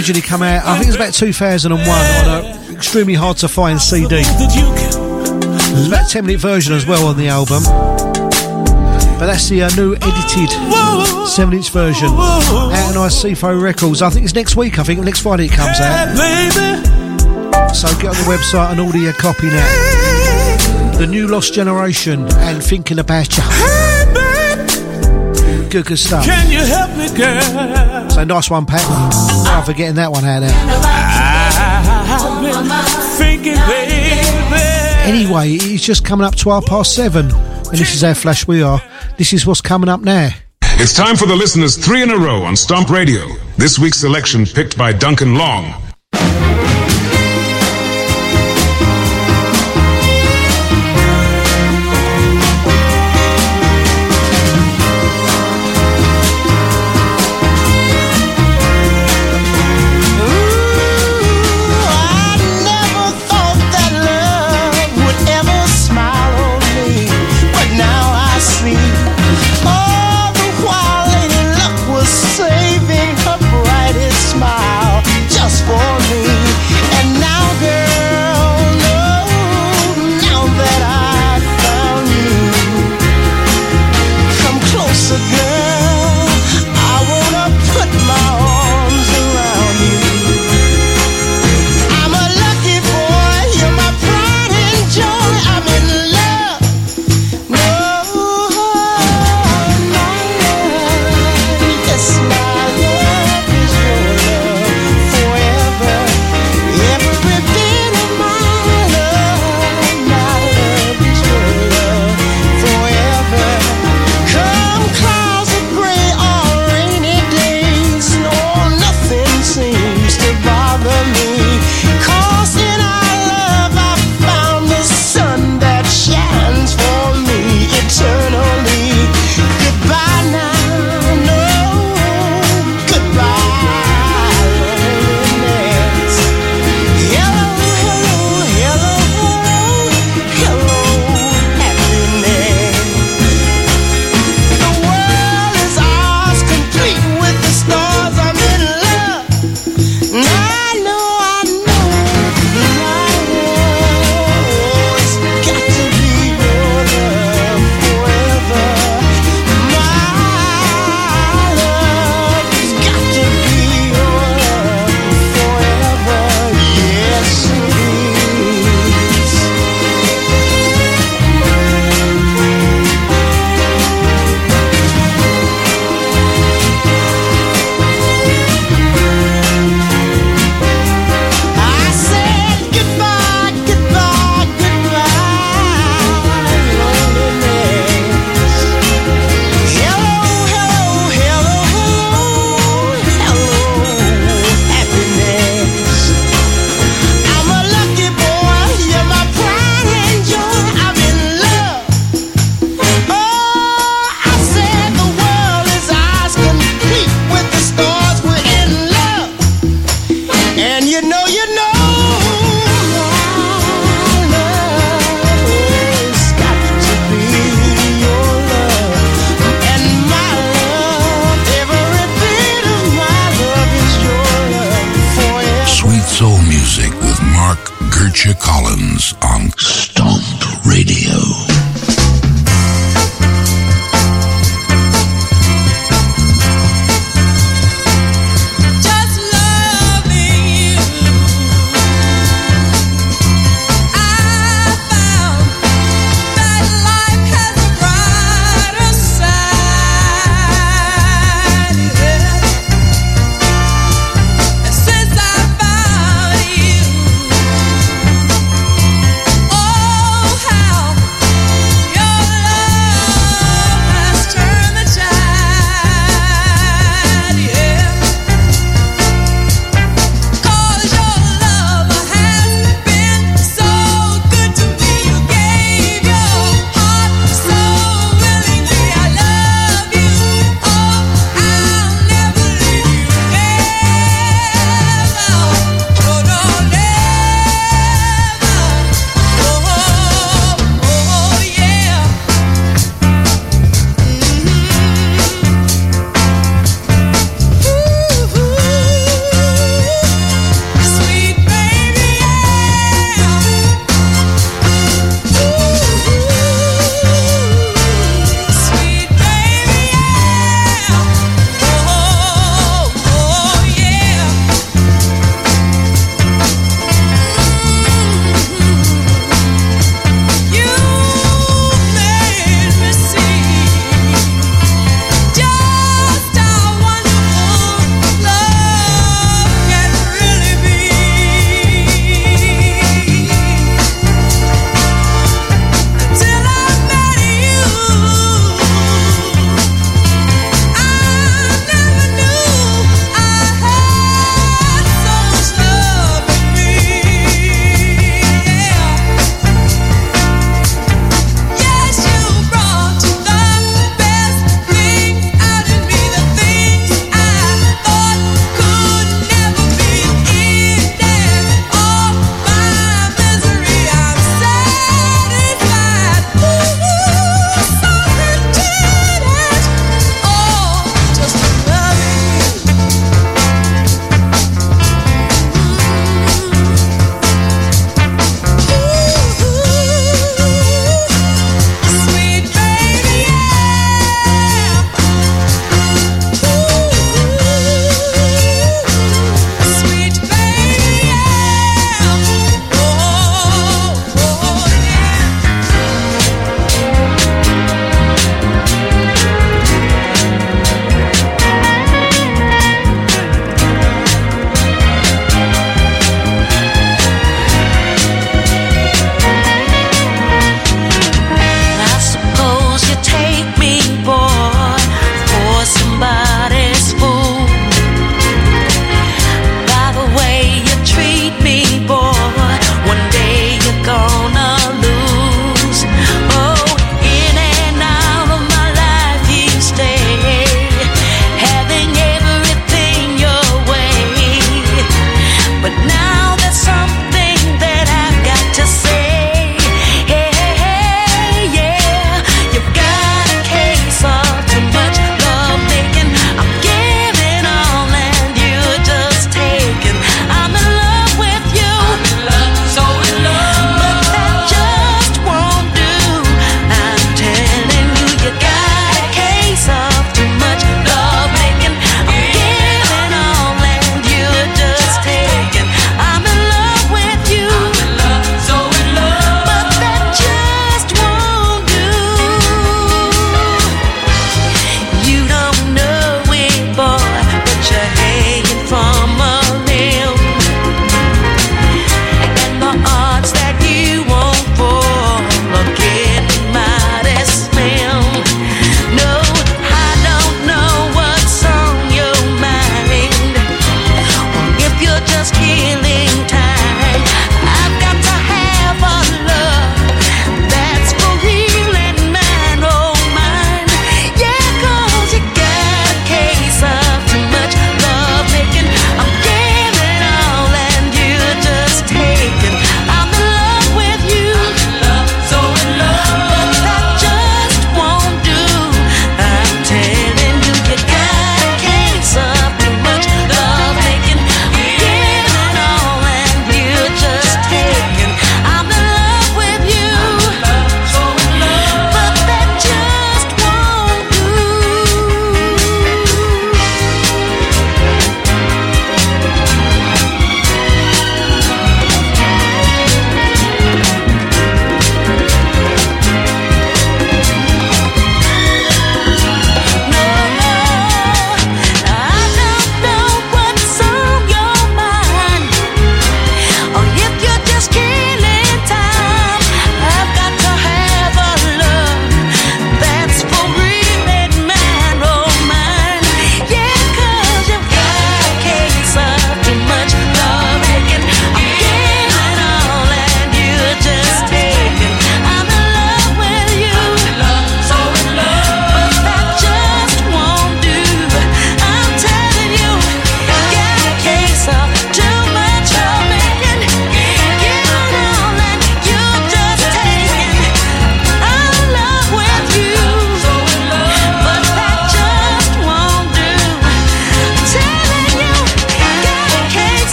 [0.00, 3.78] Originally come out, I think it was about 2001 on an extremely hard to find
[3.78, 4.22] CD.
[4.22, 7.62] There's about a 10 minute version as well on the album.
[9.18, 14.00] But that's the uh, new edited 7 inch version out on Icefo Records.
[14.00, 16.16] I think it's next week, I think next Friday it comes out.
[17.76, 20.96] So get on the website and order your copy now.
[20.96, 23.89] The new Lost Generation and Thinking About You.
[25.70, 26.24] Good, good stuff.
[26.24, 28.10] Can you help me, girl?
[28.10, 28.80] So nice one, Pat.
[29.12, 30.50] Sorry for getting that one out there.
[33.16, 33.56] Thinking.
[35.02, 38.62] Anyway, it's just coming up to our past seven, and this is how flash we
[38.62, 38.82] are.
[39.16, 40.30] This is what's coming up now.
[40.62, 43.26] It's time for the listeners three in a row on Stomp Radio.
[43.56, 45.89] This week's selection picked by Duncan Long.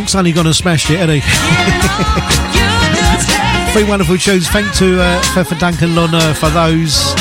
[0.00, 1.22] Uh, only gone and smashed it, hasn't?
[3.72, 4.48] Three wonderful tunes.
[4.48, 7.14] Thank to uh, for Duncan Lorna for those.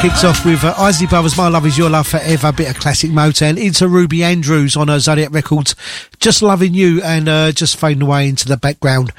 [0.00, 3.10] Kicks off with uh, Isley Brothers, My Love Is Your Love Forever, bit of classic
[3.10, 3.62] Motown.
[3.62, 5.74] Into Ruby Andrews on uh, Zodiac Records,
[6.20, 9.12] Just Loving You, and uh, just fading away into the background.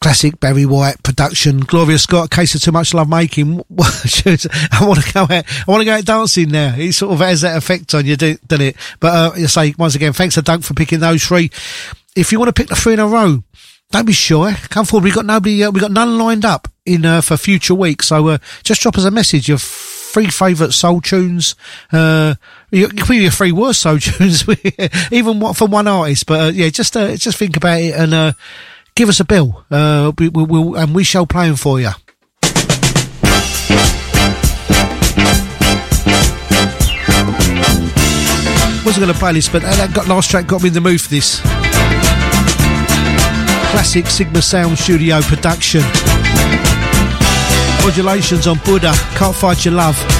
[0.00, 1.60] Classic Barry White production.
[1.60, 3.62] Gloria Scott, Case of Too Much Love Making.
[3.78, 5.30] I want to go out.
[5.32, 6.74] I want to go out dancing now.
[6.76, 8.76] It sort of has that effect on you, do- doesn't it?
[9.00, 11.50] But uh, you say once again, thanks to Dunk for picking those three.
[12.16, 13.44] If you want to pick the three in a row,
[13.92, 14.54] don't be shy.
[14.68, 15.04] Come forward.
[15.04, 15.62] We got nobody.
[15.62, 18.08] Uh, we got none lined up in uh, for future weeks.
[18.08, 19.48] So uh, just drop us a message.
[19.48, 21.54] Your three favourite soul tunes.
[21.92, 22.34] Uh,
[22.72, 24.44] you your three worst soul tunes,
[25.12, 26.26] even what from one artist.
[26.26, 28.32] But uh, yeah, just uh, just think about it and uh,
[28.96, 29.64] give us a bill.
[29.70, 31.90] We, we, we'll, and we shall play them for you.
[38.82, 41.00] Wasn't going to play this, but that got, last track got me in the mood
[41.00, 41.40] for this.
[43.70, 45.82] Classic Sigma Sound Studio production.
[47.84, 50.19] Modulations on Buddah, Can't Fight Your Love.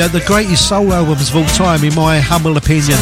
[0.00, 2.96] The uh, the greatest soul albums of all time, in my humble opinion.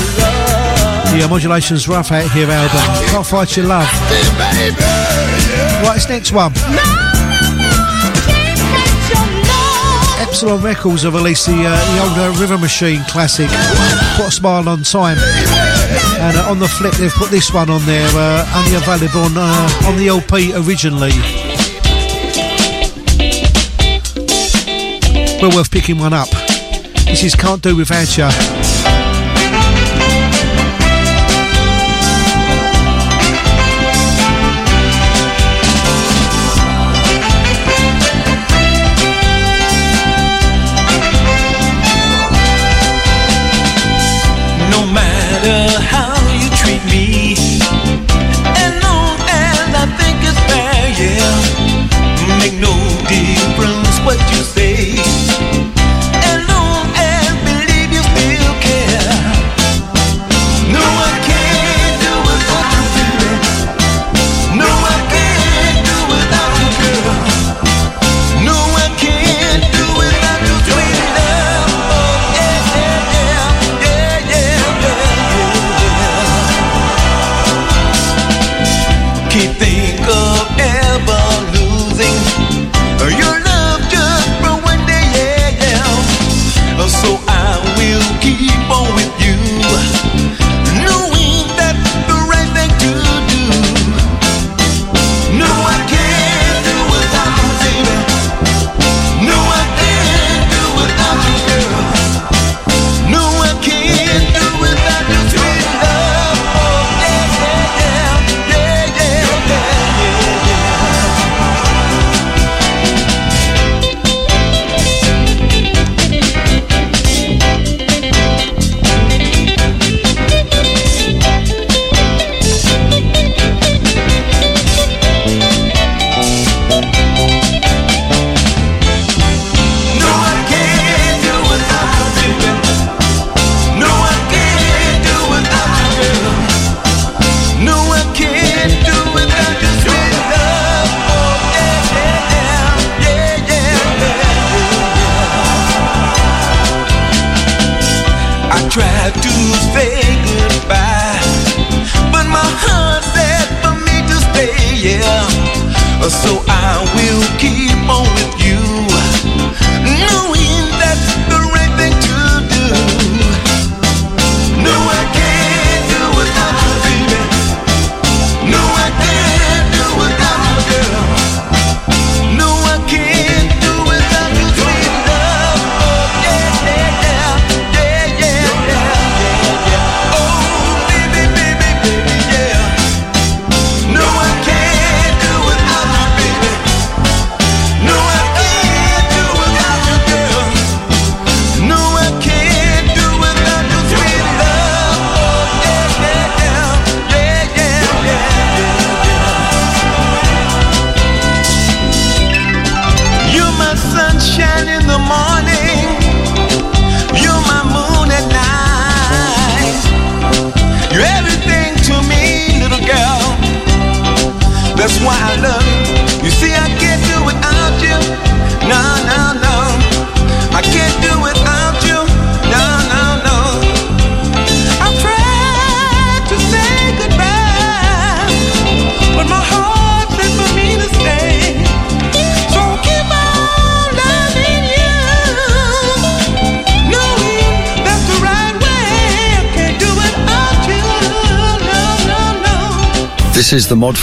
[1.14, 2.80] The Modulations Rough Out Here album.
[3.06, 3.86] Can't Fight Your Love.
[5.86, 6.50] Right, this next one.
[10.18, 13.46] Epsilon Records have released the, uh, the older Rhythm Machine classic,
[14.16, 15.18] Put a Smile on Time.
[16.18, 19.36] And uh, on the flip, they've put this one on there, uh, only available on,
[19.36, 21.14] uh, on the LP originally.
[25.40, 26.47] Well worth picking one up.
[27.08, 28.57] This is Can't Do Without Ya.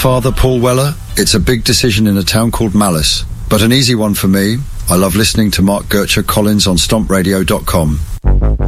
[0.06, 3.96] father, Paul Weller, it's a big decision in a town called Malice, but an easy
[3.96, 4.58] one for me.
[4.88, 8.65] I love listening to Mark Gercher Collins on stompradio.com.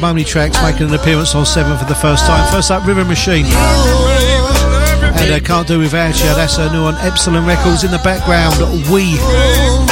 [0.00, 2.46] Michael tracks making an appearance on Seven for the first time.
[2.52, 3.46] First up, Rhythm Machine.
[3.46, 7.84] And uh, Can't Do Without You, that's a new on Epsilon Records.
[7.84, 8.54] In the background,
[8.90, 9.18] Wee,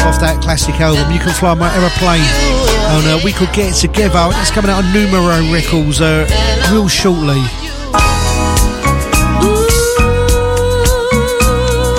[0.07, 2.23] off that classic album, You Can Fly My Aeroplane.
[2.23, 6.27] And uh, We Could Get Together, it's coming out on Numero Records uh,
[6.71, 7.43] real shortly.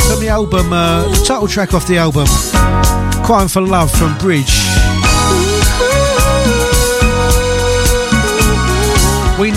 [0.07, 2.27] From the album, uh, the title track off the album,
[3.25, 4.56] Crying for Love from Bridge.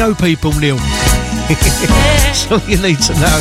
[0.00, 0.76] know people, Neil.
[1.48, 3.40] That's all you need to know.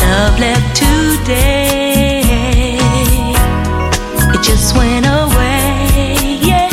[0.00, 2.22] Love left today.
[4.32, 6.38] It just went away.
[6.40, 6.70] Yeah.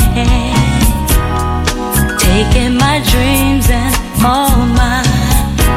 [2.18, 3.94] Taking my dreams and
[4.24, 5.04] all my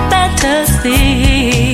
[0.09, 1.68] fantasies.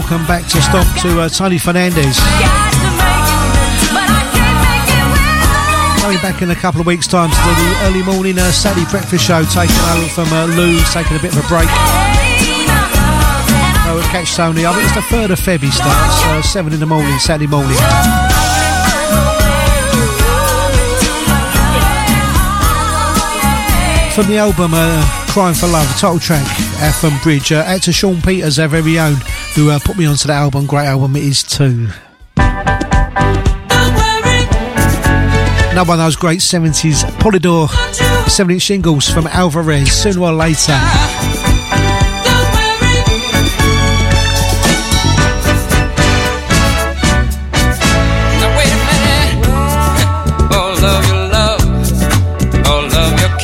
[0.00, 2.16] Welcome back to Stomp to uh, Tony Fernandez.
[6.00, 8.88] Coming back in a couple of weeks' time to do the early morning uh, Saturday
[8.90, 11.68] breakfast show, taking over from uh, Lou, taking a bit of a break.
[13.84, 14.64] Uh, we'll catch Tony.
[14.64, 17.46] I think it's the 3rd of Feb he starts, uh, 7 in the morning, Saturday
[17.46, 17.76] morning.
[24.14, 26.44] From the album uh, Crying for Love, title track,
[26.80, 29.14] Atham Bridge, uh, to Sean Peters, our very own,
[29.54, 30.66] who uh, put me onto that album.
[30.66, 31.86] Great album it is too.
[35.70, 37.68] Another one of those great 70s Polydor
[38.28, 40.72] 7 inch singles from Alvarez, sooner or later.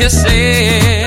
[0.09, 1.03] Now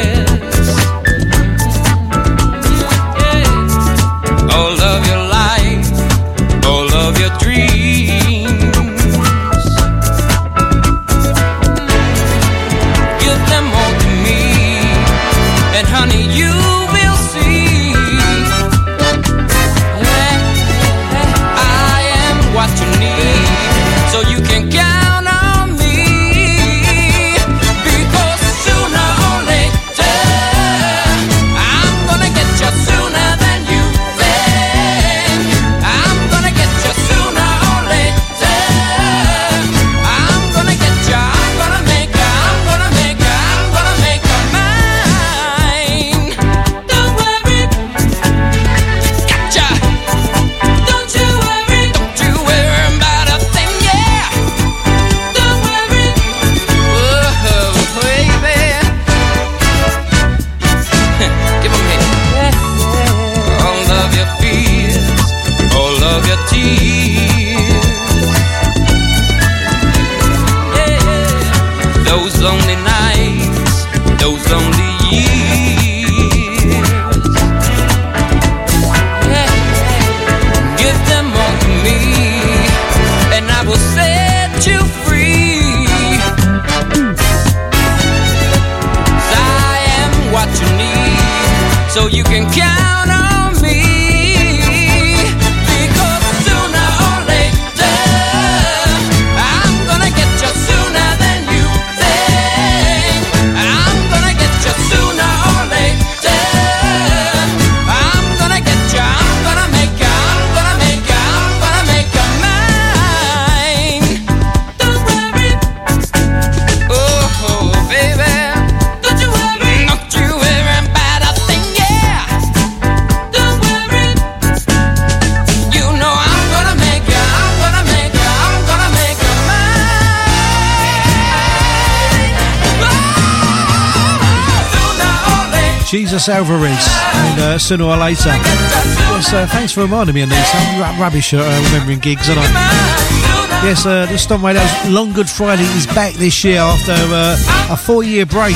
[136.20, 136.86] Jesus Alvarez,
[137.16, 138.28] and uh, sooner or later.
[138.28, 140.52] Yes, uh, thanks for reminding me of these.
[140.54, 143.64] I'm rubbish at uh, remembering gigs, aren't I?
[143.64, 147.78] Yes, uh, the Stomp Radio's Long Good Friday is back this year after uh, a
[147.78, 148.54] four-year break.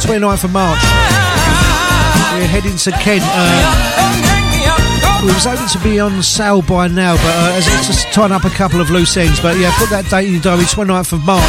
[0.00, 0.80] 29th of March.
[2.32, 3.24] We're heading to Kent.
[3.28, 8.06] Uh, we was hoping to be on sale by now, but uh, as it's just
[8.14, 9.40] tying up a couple of loose ends.
[9.40, 11.44] But yeah, put that date in your diary, 29th of March,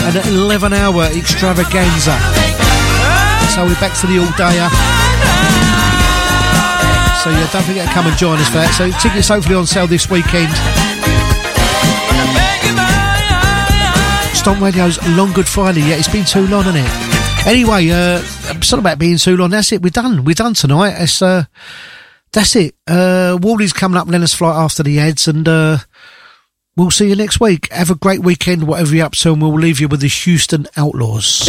[0.00, 2.79] an 11-hour extravaganza.
[3.50, 4.70] So we're back to the all-dayer.
[7.22, 8.72] So yeah, don't forget to come and join us for that.
[8.78, 10.48] So tickets hopefully on sale this weekend.
[14.34, 15.80] Stomp Radio's Long Good Friday.
[15.80, 17.46] Yeah, it's been too long, hasn't it?
[17.46, 18.22] Anyway, uh,
[18.56, 19.50] it's not about being too long.
[19.50, 19.82] That's it.
[19.82, 20.24] We're done.
[20.24, 20.94] We're done tonight.
[20.98, 21.44] It's uh,
[22.32, 22.74] that's it.
[22.86, 24.08] Uh, Wally's coming up.
[24.08, 25.78] Us flight after the ads, and uh,
[26.76, 27.70] we'll see you next week.
[27.72, 30.66] Have a great weekend, whatever you're up to, and we'll leave you with the Houston
[30.76, 31.48] Outlaws.